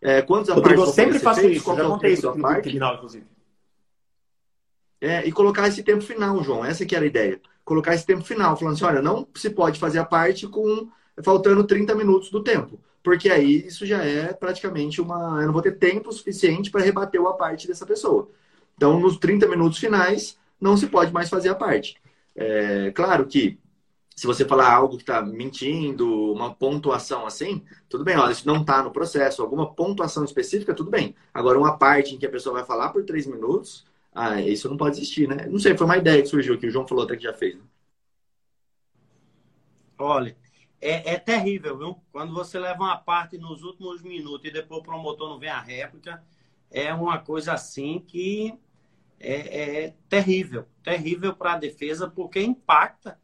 [0.00, 3.24] É, quantos a parte sempre faço isso, já contei isso no parte, final, inclusive.
[5.00, 6.64] É, e colocar esse tempo final, João.
[6.64, 9.78] Essa que era a ideia colocar esse tempo final, falando assim, olha, não se pode
[9.78, 10.88] fazer a parte com
[11.22, 15.62] faltando 30 minutos do tempo, porque aí isso já é praticamente uma, eu não vou
[15.62, 18.30] ter tempo suficiente para rebater a parte dessa pessoa.
[18.76, 22.00] Então, nos 30 minutos finais, não se pode mais fazer a parte.
[22.34, 23.58] É, claro que
[24.14, 28.60] se você falar algo que está mentindo, uma pontuação assim, tudo bem, olha, isso não
[28.60, 31.14] está no processo, alguma pontuação específica, tudo bem.
[31.32, 33.84] Agora, uma parte em que a pessoa vai falar por três minutos,
[34.14, 35.46] ah, isso não pode existir, né?
[35.46, 37.56] Não sei, foi uma ideia que surgiu que o João falou até que já fez.
[37.56, 37.62] Né?
[39.98, 40.36] Olha,
[40.80, 41.96] é, é, terrível, viu?
[42.12, 45.60] Quando você leva uma parte nos últimos minutos e depois o promotor não vem a
[45.60, 46.22] réplica,
[46.70, 48.58] é uma coisa assim que
[49.18, 50.66] é, é terrível.
[50.82, 53.18] Terrível para a defesa, porque impacta.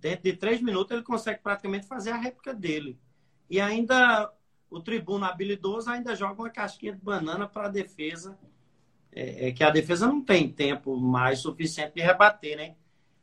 [0.00, 2.98] Dentro de três minutos ele consegue praticamente fazer a réplica dele.
[3.48, 4.32] E ainda
[4.68, 8.36] o tribuno habilidoso ainda joga uma casquinha de banana para a defesa
[9.14, 12.74] é, é, que a defesa não tem tempo mais suficiente de rebater, né?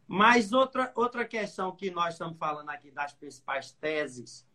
[0.07, 4.47] Mas outra, outra questão que nós estamos falando aqui das principais teses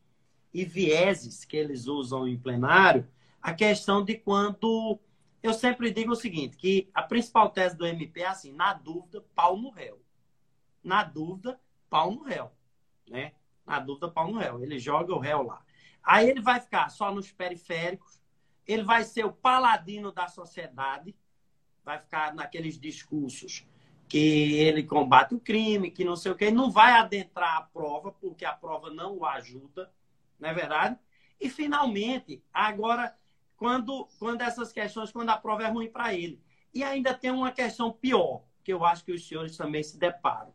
[0.53, 3.07] e vieses que eles usam em plenário,
[3.41, 4.99] a questão de quando.
[5.43, 9.23] Eu sempre digo o seguinte: que a principal tese do MP é assim, na dúvida,
[9.35, 10.03] pau no réu.
[10.83, 11.61] Na dúvida,
[11.91, 12.51] pau no réu.
[13.07, 13.33] Né?
[13.67, 14.63] Na dúvida, pau no réu.
[14.63, 15.63] Ele joga o réu lá.
[16.03, 18.23] Aí ele vai ficar só nos periféricos,
[18.67, 21.15] ele vai ser o paladino da sociedade,
[21.87, 23.65] vai ficar naqueles discursos
[24.09, 28.11] que ele combate o crime, que não sei o quê, não vai adentrar a prova,
[28.11, 29.93] porque a prova não o ajuda,
[30.39, 30.99] não é verdade?
[31.41, 33.17] E, finalmente, agora,
[33.57, 36.43] quando, quando essas questões, quando a prova é ruim para ele.
[36.75, 40.53] E ainda tem uma questão pior, que eu acho que os senhores também se deparam.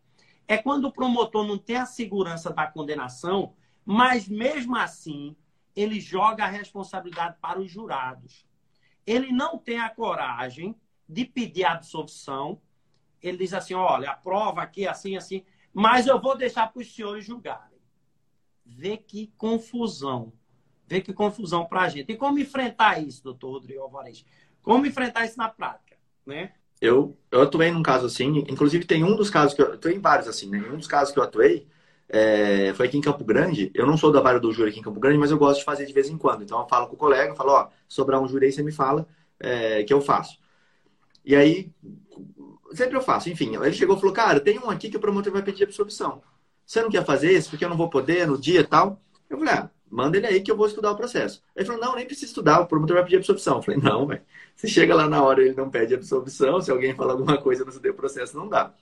[0.48, 3.56] É quando o promotor não tem a segurança da condenação,
[3.86, 5.36] mas mesmo assim
[5.76, 8.46] ele joga a responsabilidade para os jurados.
[9.06, 10.76] Ele não tem a coragem
[11.12, 12.60] de pedir absolvição.
[13.22, 15.44] Ele diz assim: olha, a prova aqui, assim, assim,
[15.74, 17.80] mas eu vou deixar para os senhores julgarem.
[18.66, 20.32] Vê que confusão.
[20.88, 22.12] Vê que confusão para a gente.
[22.12, 24.26] E como enfrentar isso, doutor Rodrigo Alvarez?
[24.62, 26.54] Como enfrentar isso na prática, né?
[26.80, 30.00] Eu, eu atuei num caso assim, inclusive tem um dos casos que eu atuei em
[30.00, 30.60] vários assim, né?
[30.72, 31.68] Um dos casos que eu atuei
[32.10, 33.72] é, foi aqui em Campo Grande.
[33.74, 35.66] Eu não sou da vara do júri aqui em Campo Grande, mas eu gosto de
[35.66, 36.44] fazer de vez em quando.
[36.44, 39.08] Então eu falo com o colega, falo, ó, sobrar um júri aí, você me fala
[39.40, 40.42] é, que eu faço.
[41.24, 41.72] E aí,
[42.74, 43.30] sempre eu faço.
[43.30, 46.22] Enfim, ele chegou e falou, cara, tem um aqui que o promotor vai pedir absorção.
[46.66, 49.02] Você não quer fazer esse porque eu não vou poder no dia e tal?
[49.30, 51.44] Eu falei, ah, manda ele aí que eu vou estudar o processo.
[51.56, 53.58] Ele falou, não, nem precisa estudar, o promotor vai pedir absorção.
[53.58, 54.22] Eu falei, não, velho.
[54.56, 57.72] Você chega lá na hora ele não pede absorção, se alguém falar alguma coisa no
[57.72, 58.74] seu processo, não dá.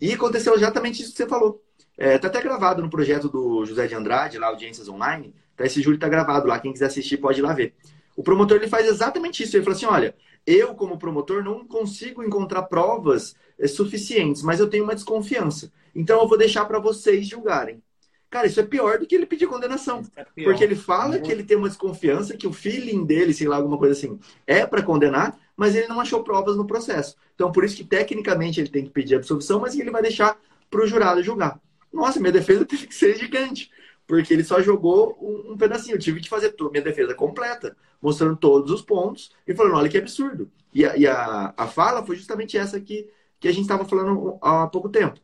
[0.00, 1.62] E aconteceu exatamente isso que você falou.
[1.96, 5.34] É, tá até gravado no projeto do José de Andrade, lá, Audiências Online.
[5.54, 6.58] Tá, esse júri tá gravado lá.
[6.58, 7.74] Quem quiser assistir pode ir lá ver.
[8.16, 9.56] O promotor ele faz exatamente isso.
[9.56, 10.14] Ele fala assim: olha,
[10.46, 15.72] eu, como promotor, não consigo encontrar provas é, suficientes, mas eu tenho uma desconfiança.
[15.94, 17.82] Então eu vou deixar para vocês julgarem.
[18.30, 20.02] Cara, isso é pior do que ele pedir condenação.
[20.16, 23.56] É porque ele fala que ele tem uma desconfiança, que o feeling dele, sei lá,
[23.56, 27.16] alguma coisa assim, é para condenar, mas ele não achou provas no processo.
[27.34, 30.38] Então, por isso que tecnicamente ele tem que pedir absolvição, mas ele vai deixar
[30.70, 31.60] para o jurado julgar.
[31.92, 33.68] Nossa, minha defesa teve que ser gigante,
[34.10, 35.94] porque ele só jogou um, um pedacinho.
[35.94, 39.98] Eu tive que fazer minha defesa completa, mostrando todos os pontos e falando: olha que
[39.98, 40.50] absurdo.
[40.74, 43.08] E a, e a, a fala foi justamente essa que,
[43.38, 45.20] que a gente estava falando há pouco tempo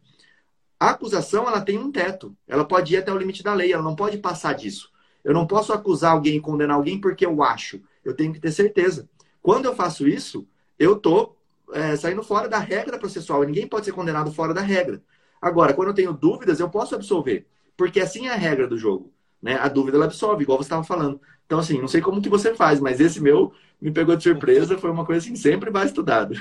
[0.78, 2.36] a acusação ela tem um teto.
[2.46, 4.90] Ela pode ir até o limite da lei, ela não pode passar disso.
[5.24, 7.80] Eu não posso acusar alguém e condenar alguém porque eu acho.
[8.04, 9.08] Eu tenho que ter certeza.
[9.42, 10.46] Quando eu faço isso,
[10.78, 11.36] eu estou
[11.72, 13.42] é, saindo fora da regra processual.
[13.42, 15.02] Ninguém pode ser condenado fora da regra.
[15.40, 17.46] Agora, quando eu tenho dúvidas, eu posso absolver.
[17.76, 19.12] Porque assim é a regra do jogo.
[19.40, 19.54] Né?
[19.54, 21.20] A dúvida ela absolve, igual você estava falando.
[21.44, 24.78] Então, assim, não sei como que você faz, mas esse meu me pegou de surpresa.
[24.78, 26.34] Foi uma coisa assim, sempre vai estudado.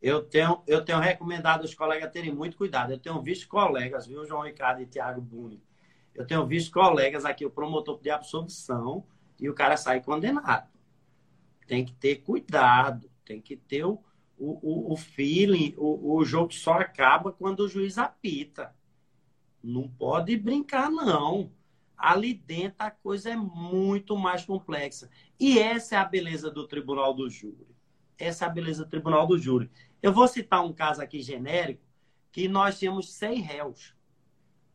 [0.00, 2.92] eu tenho, eu tenho recomendado os colegas terem muito cuidado.
[2.92, 5.60] Eu tenho visto colegas, viu, João Ricardo e Tiago Buni?
[6.14, 9.04] Eu tenho visto colegas aqui, o promotor de absolvição,
[9.38, 10.68] e o cara sai condenado.
[11.66, 14.00] Tem que ter cuidado, tem que ter o,
[14.38, 15.74] o, o feeling.
[15.76, 18.75] O, o jogo só acaba quando o juiz apita.
[19.66, 21.50] Não pode brincar, não.
[21.98, 25.10] Ali dentro a coisa é muito mais complexa.
[25.40, 27.66] E essa é a beleza do tribunal do júri.
[28.16, 29.68] Essa é a beleza do tribunal do júri.
[30.00, 31.82] Eu vou citar um caso aqui genérico,
[32.30, 33.92] que nós tínhamos seis réus.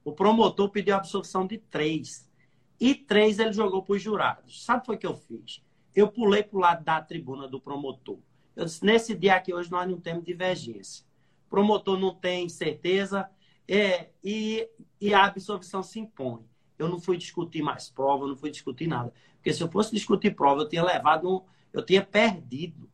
[0.03, 2.29] O promotor pediu a absolvição de três.
[2.77, 4.65] E três ele jogou para os jurados.
[4.65, 5.63] Sabe o que eu fiz?
[5.95, 8.19] Eu pulei para o lado da tribuna do promotor.
[8.57, 11.05] Eu disse, nesse dia aqui hoje nós não temos divergência.
[11.47, 13.29] O promotor não tem certeza
[13.67, 14.67] é, e,
[14.99, 16.45] e a absolvição se impõe.
[16.77, 19.13] Eu não fui discutir mais prova, não fui discutir nada.
[19.35, 21.41] Porque se eu fosse discutir prova, eu tinha levado, um,
[21.71, 22.89] eu tinha perdido.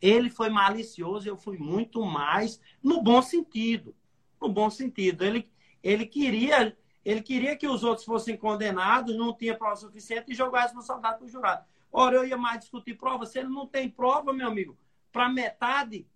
[0.00, 3.94] Ele foi malicioso, eu fui muito mais no bom sentido.
[4.40, 5.24] No bom sentido.
[5.24, 5.48] Ele,
[5.82, 10.60] ele queria ele queria que os outros fossem condenados, não tinha prova suficiente e jogar
[10.60, 11.64] a responsabilidade para o jurado.
[11.90, 13.26] Ora, eu ia mais discutir prova.
[13.26, 14.78] Se ele não tem prova, meu amigo,
[15.10, 16.06] para metade,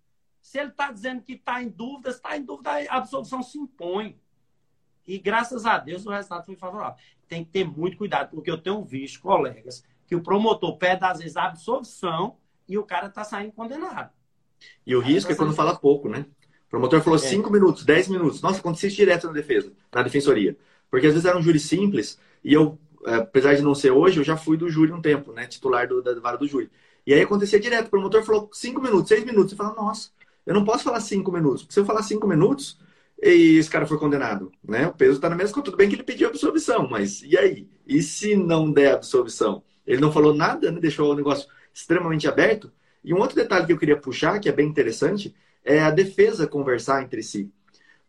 [0.47, 4.17] se ele está dizendo que está em dúvida, está em dúvida, a absolvição se impõe.
[5.05, 6.97] E graças a Deus o resultado foi favorável.
[7.27, 11.19] Tem que ter muito cuidado, porque eu tenho visto colegas que o promotor pede, às
[11.19, 14.09] vezes, a absolvição e o cara está saindo condenado.
[14.85, 16.25] E o risco é quando fala pouco, né?
[16.67, 17.51] O promotor falou 5 é.
[17.51, 18.41] minutos, 10 minutos.
[18.41, 20.57] Nossa, aconteceu isso direto na defesa, na defensoria.
[20.89, 24.17] Porque às vezes era um júri simples e eu, é, apesar de não ser hoje,
[24.17, 25.45] eu já fui do júri um tempo, né?
[25.45, 26.71] Titular do, da vara do júri.
[27.05, 27.87] E aí acontecia direto.
[27.87, 29.49] O promotor falou 5 minutos, 6 minutos.
[29.49, 30.09] Você fala, nossa,
[30.47, 31.61] eu não posso falar 5 minutos.
[31.61, 32.79] Porque se eu falar 5 minutos
[33.21, 34.87] e esse cara foi condenado, né?
[34.87, 37.67] O peso está na mesma Tudo bem que ele pediu absolvição, mas e aí?
[37.85, 39.61] E se não der absolvição?
[39.85, 40.79] Ele não falou nada, né?
[40.79, 42.71] Deixou o negócio extremamente aberto.
[43.03, 45.35] E um outro detalhe que eu queria puxar, que é bem interessante,
[45.65, 47.51] é a defesa conversar entre si.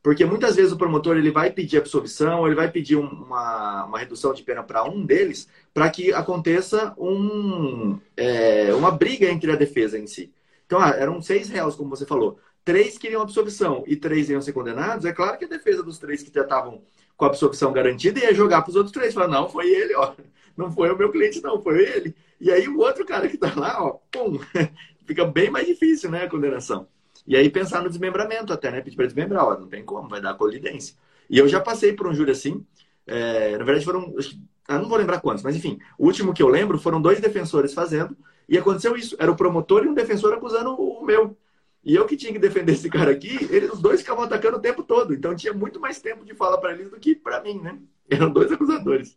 [0.00, 4.32] Porque muitas vezes o promotor ele vai pedir absolvição, ele vai pedir uma, uma redução
[4.32, 9.98] de pena para um deles, para que aconteça um, é, uma briga entre a defesa
[9.98, 10.32] em si.
[10.68, 12.38] Então, ah, eram seis réus, como você falou.
[12.62, 15.06] Três queriam absolvição e três iam ser condenados.
[15.06, 16.82] É claro que a defesa dos três que já estavam
[17.16, 19.14] com a absolvição garantida ia jogar para os outros três.
[19.14, 20.12] Falar, não, foi ele, ó.
[20.54, 22.14] Não foi o meu cliente, não, foi ele.
[22.38, 24.38] E aí o outro cara que está lá, ó, pum,
[25.06, 26.86] fica bem mais difícil, né, a condenação.
[27.26, 28.82] E aí pensar no desmembramento até, né?
[28.82, 30.94] Pedir para desmembrar, ó, não tem como, vai dar colidência.
[31.30, 32.62] E eu já passei por um júri assim.
[33.06, 34.14] É, na verdade foram,
[34.68, 37.72] eu não vou lembrar quantos, mas enfim, o último que eu lembro foram dois defensores
[37.72, 38.14] fazendo
[38.48, 39.16] e aconteceu isso.
[39.18, 41.36] Era o promotor e um defensor acusando o meu.
[41.84, 44.60] E eu que tinha que defender esse cara aqui, eles, os dois ficavam atacando o
[44.60, 45.14] tempo todo.
[45.14, 47.78] Então tinha muito mais tempo de fala para eles do que para mim, né?
[48.10, 49.16] Eram dois acusadores.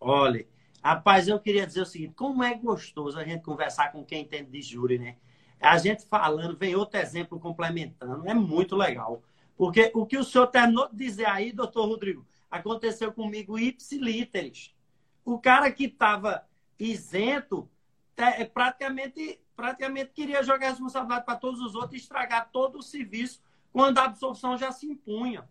[0.00, 0.46] Olha,
[0.82, 4.50] rapaz, eu queria dizer o seguinte: como é gostoso a gente conversar com quem entende
[4.50, 5.16] de júri, né?
[5.60, 9.22] A gente falando, vem outro exemplo complementando, é muito legal.
[9.56, 14.74] Porque o que o senhor terminou de dizer aí, doutor Rodrigo, aconteceu comigo ipsilíteres.
[15.24, 16.44] O cara que estava
[16.78, 17.70] isento
[18.16, 22.82] é, praticamente, praticamente queria jogar a responsabilidade para todos os outros e estragar todo o
[22.82, 23.40] serviço
[23.72, 25.48] quando a absorção já se impunha.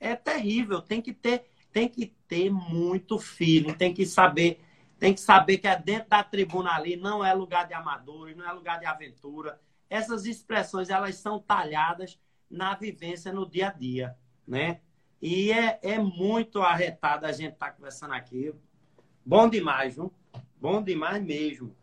[0.00, 4.62] É terrível, tem que ter tem que ter muito feeling, tem que saber,
[4.98, 8.46] tem que saber que é dentro da tribuna ali, não é lugar de amadores, não
[8.46, 9.58] é lugar de aventura.
[9.88, 14.80] Essas expressões, elas são talhadas na vivência no dia a dia, né?
[15.20, 18.52] E é, é muito arretado a gente estar tá conversando aqui.
[19.24, 20.12] Bom demais, viu?
[20.60, 21.74] Bom demais mesmo.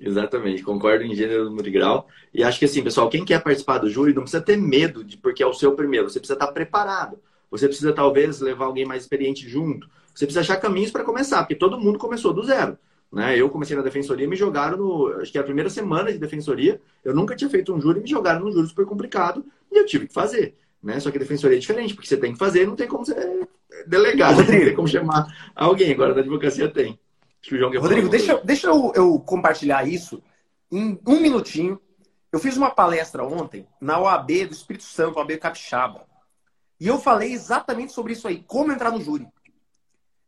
[0.00, 2.08] Exatamente, concordo em gênero no grau.
[2.32, 5.18] E acho que assim, pessoal, quem quer participar do júri não precisa ter medo de
[5.18, 7.18] porque é o seu primeiro, você precisa estar preparado.
[7.50, 9.88] Você precisa talvez levar alguém mais experiente junto.
[10.14, 12.78] Você precisa achar caminhos para começar, porque todo mundo começou do zero.
[13.12, 13.36] Né?
[13.36, 16.80] Eu comecei na defensoria, me jogaram no, acho que é a primeira semana de defensoria,
[17.04, 20.06] eu nunca tinha feito um júri, me jogaram num júri super complicado e eu tive
[20.06, 20.54] que fazer.
[20.82, 20.98] Né?
[21.00, 23.14] Só que a defensoria é diferente, porque você tem que fazer, não tem como você
[23.86, 25.92] delegar, não tem como chamar alguém.
[25.92, 26.98] Agora da advocacia tem.
[27.40, 30.22] Que o João Rodrigo, deixa, deixa eu, eu compartilhar isso
[30.70, 31.80] em um minutinho.
[32.30, 36.06] Eu fiz uma palestra ontem na OAB do Espírito Santo, OAB Capixaba.
[36.78, 39.26] E eu falei exatamente sobre isso aí, como entrar no júri.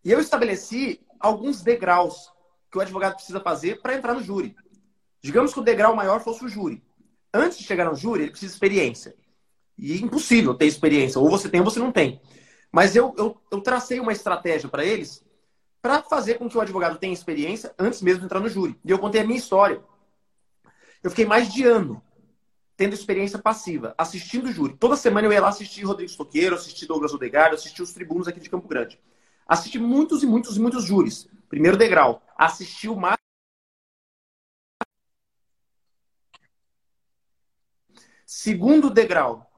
[0.05, 2.31] E eu estabeleci alguns degraus
[2.71, 4.57] que o advogado precisa fazer para entrar no júri.
[5.21, 6.83] Digamos que o degrau maior fosse o júri.
[7.33, 9.15] Antes de chegar no júri, ele precisa de experiência.
[9.79, 11.21] E é impossível ter experiência.
[11.21, 12.21] Ou você tem ou você não tem.
[12.71, 15.25] Mas eu, eu, eu tracei uma estratégia para eles
[15.83, 18.79] para fazer com que o advogado tenha experiência antes mesmo de entrar no júri.
[18.85, 19.83] E eu contei a minha história.
[21.03, 22.01] Eu fiquei mais de ano
[22.77, 24.77] tendo experiência passiva, assistindo o júri.
[24.77, 28.41] Toda semana eu ia lá assistir Rodrigo Stoqueiro, assistir Douglas Odegaard, assistir os tribunos aqui
[28.41, 29.01] de Campo Grande.
[29.47, 31.29] Assisti muitos e muitos e muitos júris.
[31.49, 32.23] Primeiro degrau.
[32.37, 33.19] Assisti o mais.
[38.25, 39.52] Segundo degrau.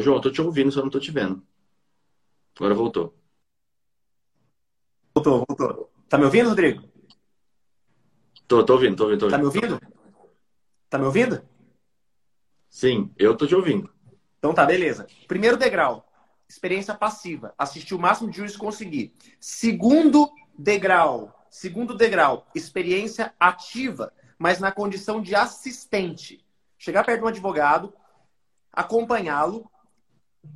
[0.00, 1.46] Ô, João, eu tô te ouvindo, só não tô te vendo.
[2.56, 3.14] Agora voltou.
[5.14, 5.92] Voltou, voltou.
[6.08, 6.82] Tá me ouvindo, Rodrigo?
[8.48, 9.18] Tô, tô ouvindo, tô ouvindo.
[9.20, 9.30] Tô ouvindo.
[9.30, 9.80] Tá me ouvindo?
[10.88, 11.42] Tá me ouvindo?
[12.70, 13.92] Sim, eu tô te ouvindo.
[14.38, 15.06] Então tá, beleza.
[15.28, 16.10] Primeiro degrau,
[16.48, 17.52] experiência passiva.
[17.58, 19.12] Assistir o máximo de júris conseguir.
[19.38, 26.42] Segundo degrau, segundo degrau, experiência ativa, mas na condição de assistente.
[26.78, 27.92] Chegar perto de um advogado,
[28.72, 29.70] acompanhá-lo,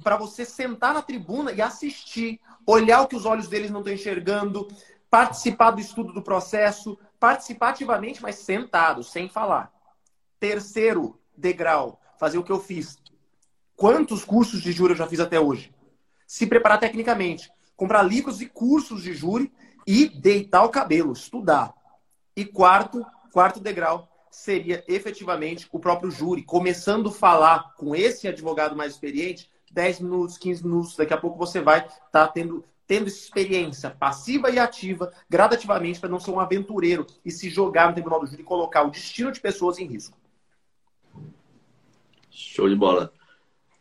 [0.02, 3.94] para você sentar na tribuna e assistir, olhar o que os olhos deles não estão
[3.94, 4.68] enxergando,
[5.10, 9.72] participar do estudo do processo, participar ativamente, mas sentado, sem falar.
[10.40, 12.98] Terceiro degrau, fazer o que eu fiz.
[13.76, 15.74] Quantos cursos de júri eu já fiz até hoje?
[16.26, 19.52] Se preparar tecnicamente, comprar livros e cursos de júri
[19.86, 21.74] e deitar o cabelo, estudar.
[22.36, 28.76] E quarto, quarto degrau, seria efetivamente o próprio júri, começando a falar com esse advogado
[28.76, 33.08] mais experiente 10 minutos, 15 minutos, daqui a pouco você vai estar tá tendo, tendo
[33.08, 38.20] experiência passiva e ativa, gradativamente, para não ser um aventureiro e se jogar no tribunal
[38.20, 40.16] do júri e colocar o destino de pessoas em risco.
[42.30, 43.12] Show de bola.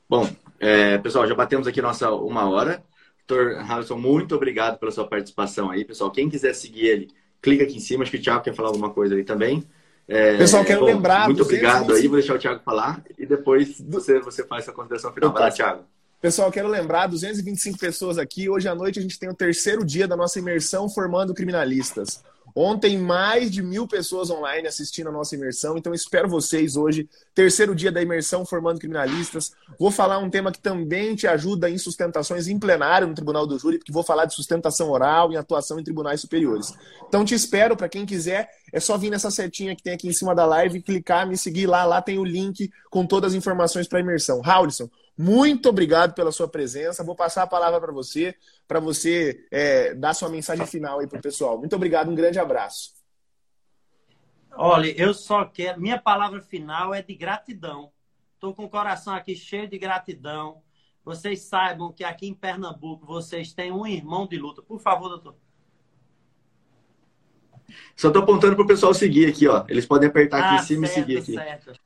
[0.10, 0.28] Bom,
[0.60, 2.84] é, pessoal, já batemos aqui nossa uma hora.
[3.28, 5.86] Doutor Harrison, muito obrigado pela sua participação aí.
[5.86, 8.04] Pessoal, quem quiser seguir ele, clica aqui em cima.
[8.04, 9.64] Acho que o Thiago quer falar alguma coisa aí também.
[10.08, 11.28] É, Pessoal, quero bom, lembrar.
[11.28, 15.14] Muito obrigado aí, vou deixar o Thiago falar e depois você, você faz a consideração
[15.14, 15.32] final.
[15.32, 15.84] Vai lá, Thiago.
[16.22, 18.50] Pessoal, quero lembrar, 225 pessoas aqui.
[18.50, 22.24] Hoje à noite a gente tem o terceiro dia da nossa imersão formando criminalistas.
[22.56, 27.10] Ontem, mais de mil pessoas online assistindo a nossa imersão, então espero vocês hoje.
[27.34, 29.54] Terceiro dia da imersão formando criminalistas.
[29.80, 33.58] Vou falar um tema que também te ajuda em sustentações em plenário no Tribunal do
[33.58, 36.72] Júri, porque vou falar de sustentação oral e atuação em tribunais superiores.
[37.08, 40.14] Então te espero, para quem quiser, é só vir nessa setinha que tem aqui em
[40.14, 41.86] cima da live, clicar, me seguir lá.
[41.86, 44.42] Lá tem o link com todas as informações para a imersão.
[44.42, 47.04] Raulison, muito obrigado pela sua presença.
[47.04, 48.36] Vou passar a palavra para você,
[48.68, 51.58] para você é, dar sua mensagem final aí para o pessoal.
[51.58, 52.94] Muito obrigado, um grande abraço.
[54.56, 55.82] Olha, eu só quero.
[55.82, 57.92] Minha palavra final é de gratidão.
[58.36, 60.62] Estou com o coração aqui cheio de gratidão.
[61.04, 64.62] Vocês saibam que aqui em Pernambuco vocês têm um irmão de luta.
[64.62, 65.36] Por favor, doutor.
[67.96, 69.66] Só estou apontando para o pessoal seguir aqui, ó.
[69.68, 71.34] Eles podem apertar aqui ah, em cima certo, e seguir aqui.
[71.34, 71.83] Certo.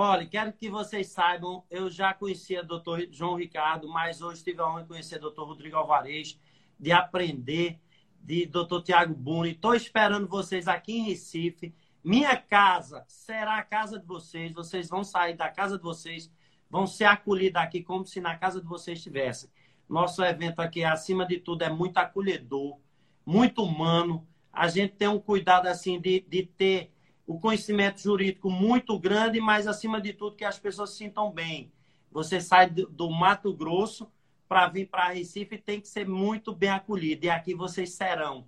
[0.00, 4.60] Olha, quero que vocês saibam, eu já conhecia o doutor João Ricardo, mas hoje tive
[4.60, 6.38] a honra de conhecer o doutor Rodrigo Alvarez,
[6.78, 7.80] de aprender,
[8.22, 9.50] de doutor Tiago Buni.
[9.50, 11.74] Estou esperando vocês aqui em Recife.
[12.04, 14.52] Minha casa será a casa de vocês.
[14.52, 16.30] Vocês vão sair da casa de vocês,
[16.70, 19.50] vão ser acolhidos aqui como se na casa de vocês estivessem.
[19.88, 22.78] Nosso evento aqui, acima de tudo, é muito acolhedor,
[23.26, 24.24] muito humano.
[24.52, 26.92] A gente tem um cuidado assim de, de ter
[27.28, 31.70] o conhecimento jurídico muito grande, mas acima de tudo que as pessoas se sintam bem.
[32.10, 34.10] Você sai do Mato Grosso
[34.48, 37.26] para vir para Recife tem que ser muito bem acolhido.
[37.26, 38.46] E aqui vocês serão.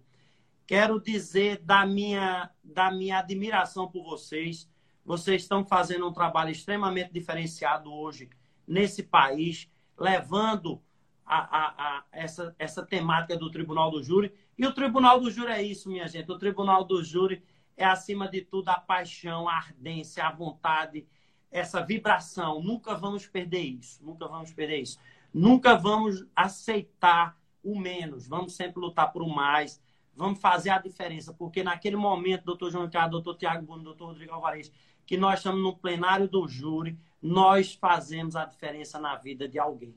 [0.67, 4.67] Quero dizer da minha, da minha admiração por vocês.
[5.05, 8.31] Vocês estão fazendo um trabalho extremamente diferenciado hoje
[8.67, 10.81] nesse país, levando
[11.27, 14.33] a, a, a, essa, essa temática do Tribunal do Júri.
[14.57, 16.33] E o Tribunal do Júri é isso, minha gente.
[16.33, 17.43] O Tribunal do Júri
[17.83, 21.07] é, acima de tudo, a paixão, a ardência, a vontade
[21.51, 22.63] essa vibração.
[22.63, 24.05] Nunca vamos perder isso.
[24.05, 24.99] Nunca vamos perder isso.
[25.33, 28.29] Nunca vamos aceitar o menos.
[28.29, 29.83] Vamos sempre lutar por o mais.
[30.15, 31.33] Vamos fazer a diferença.
[31.33, 34.73] Porque naquele momento, doutor João Ricardo, doutor Tiago Bruno, doutor Rodrigo Alvarez,
[35.05, 39.95] que nós estamos no plenário do júri, nós fazemos a diferença na vida de alguém.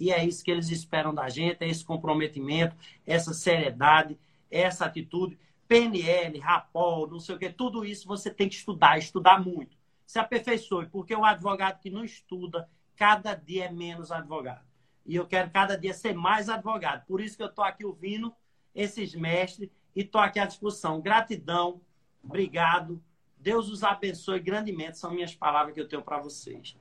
[0.00, 2.76] E é isso que eles esperam da gente, é esse comprometimento,
[3.06, 4.18] essa seriedade,
[4.50, 5.38] essa atitude.
[5.68, 9.76] PNL, RAPOL, não sei o que, tudo isso você tem que estudar, estudar muito.
[10.06, 14.66] Se aperfeiçoe, porque o advogado que não estuda, cada dia é menos advogado.
[15.04, 17.04] E eu quero cada dia ser mais advogado.
[17.06, 18.34] Por isso que eu estou aqui ouvindo
[18.74, 21.00] esses mestres e estou aqui à discussão.
[21.00, 21.80] Gratidão,
[22.22, 23.02] obrigado.
[23.36, 24.98] Deus os abençoe grandemente.
[24.98, 26.76] São minhas palavras que eu tenho para vocês.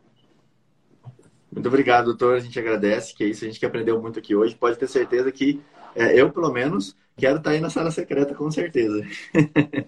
[1.52, 2.36] Muito obrigado, doutor.
[2.36, 3.44] A gente agradece, que é isso.
[3.44, 4.56] A gente que aprendeu muito aqui hoje.
[4.56, 5.62] Pode ter certeza que
[5.98, 9.04] é, eu, pelo menos, quero estar aí na sala secreta, com certeza.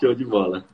[0.00, 0.64] Show de bola.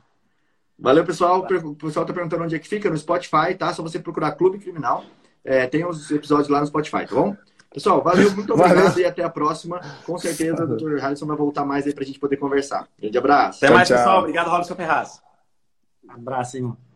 [0.77, 1.39] Valeu, pessoal.
[1.39, 3.73] O pessoal está perguntando onde é que fica, no Spotify, tá?
[3.73, 5.03] Só você procurar Clube Criminal.
[5.43, 7.35] É, tem os episódios lá no Spotify, tá bom?
[7.71, 8.99] Pessoal, valeu, muito obrigado valeu.
[8.99, 9.79] e até a próxima.
[10.05, 10.95] Com certeza o Dr.
[10.99, 12.87] Harrison vai voltar mais aí para a gente poder conversar.
[12.99, 13.63] Grande abraço.
[13.63, 13.97] Até mais, tchau.
[13.97, 14.19] pessoal.
[14.19, 15.21] Obrigado, Robson Ferraz.
[16.07, 16.88] abraço, irmão.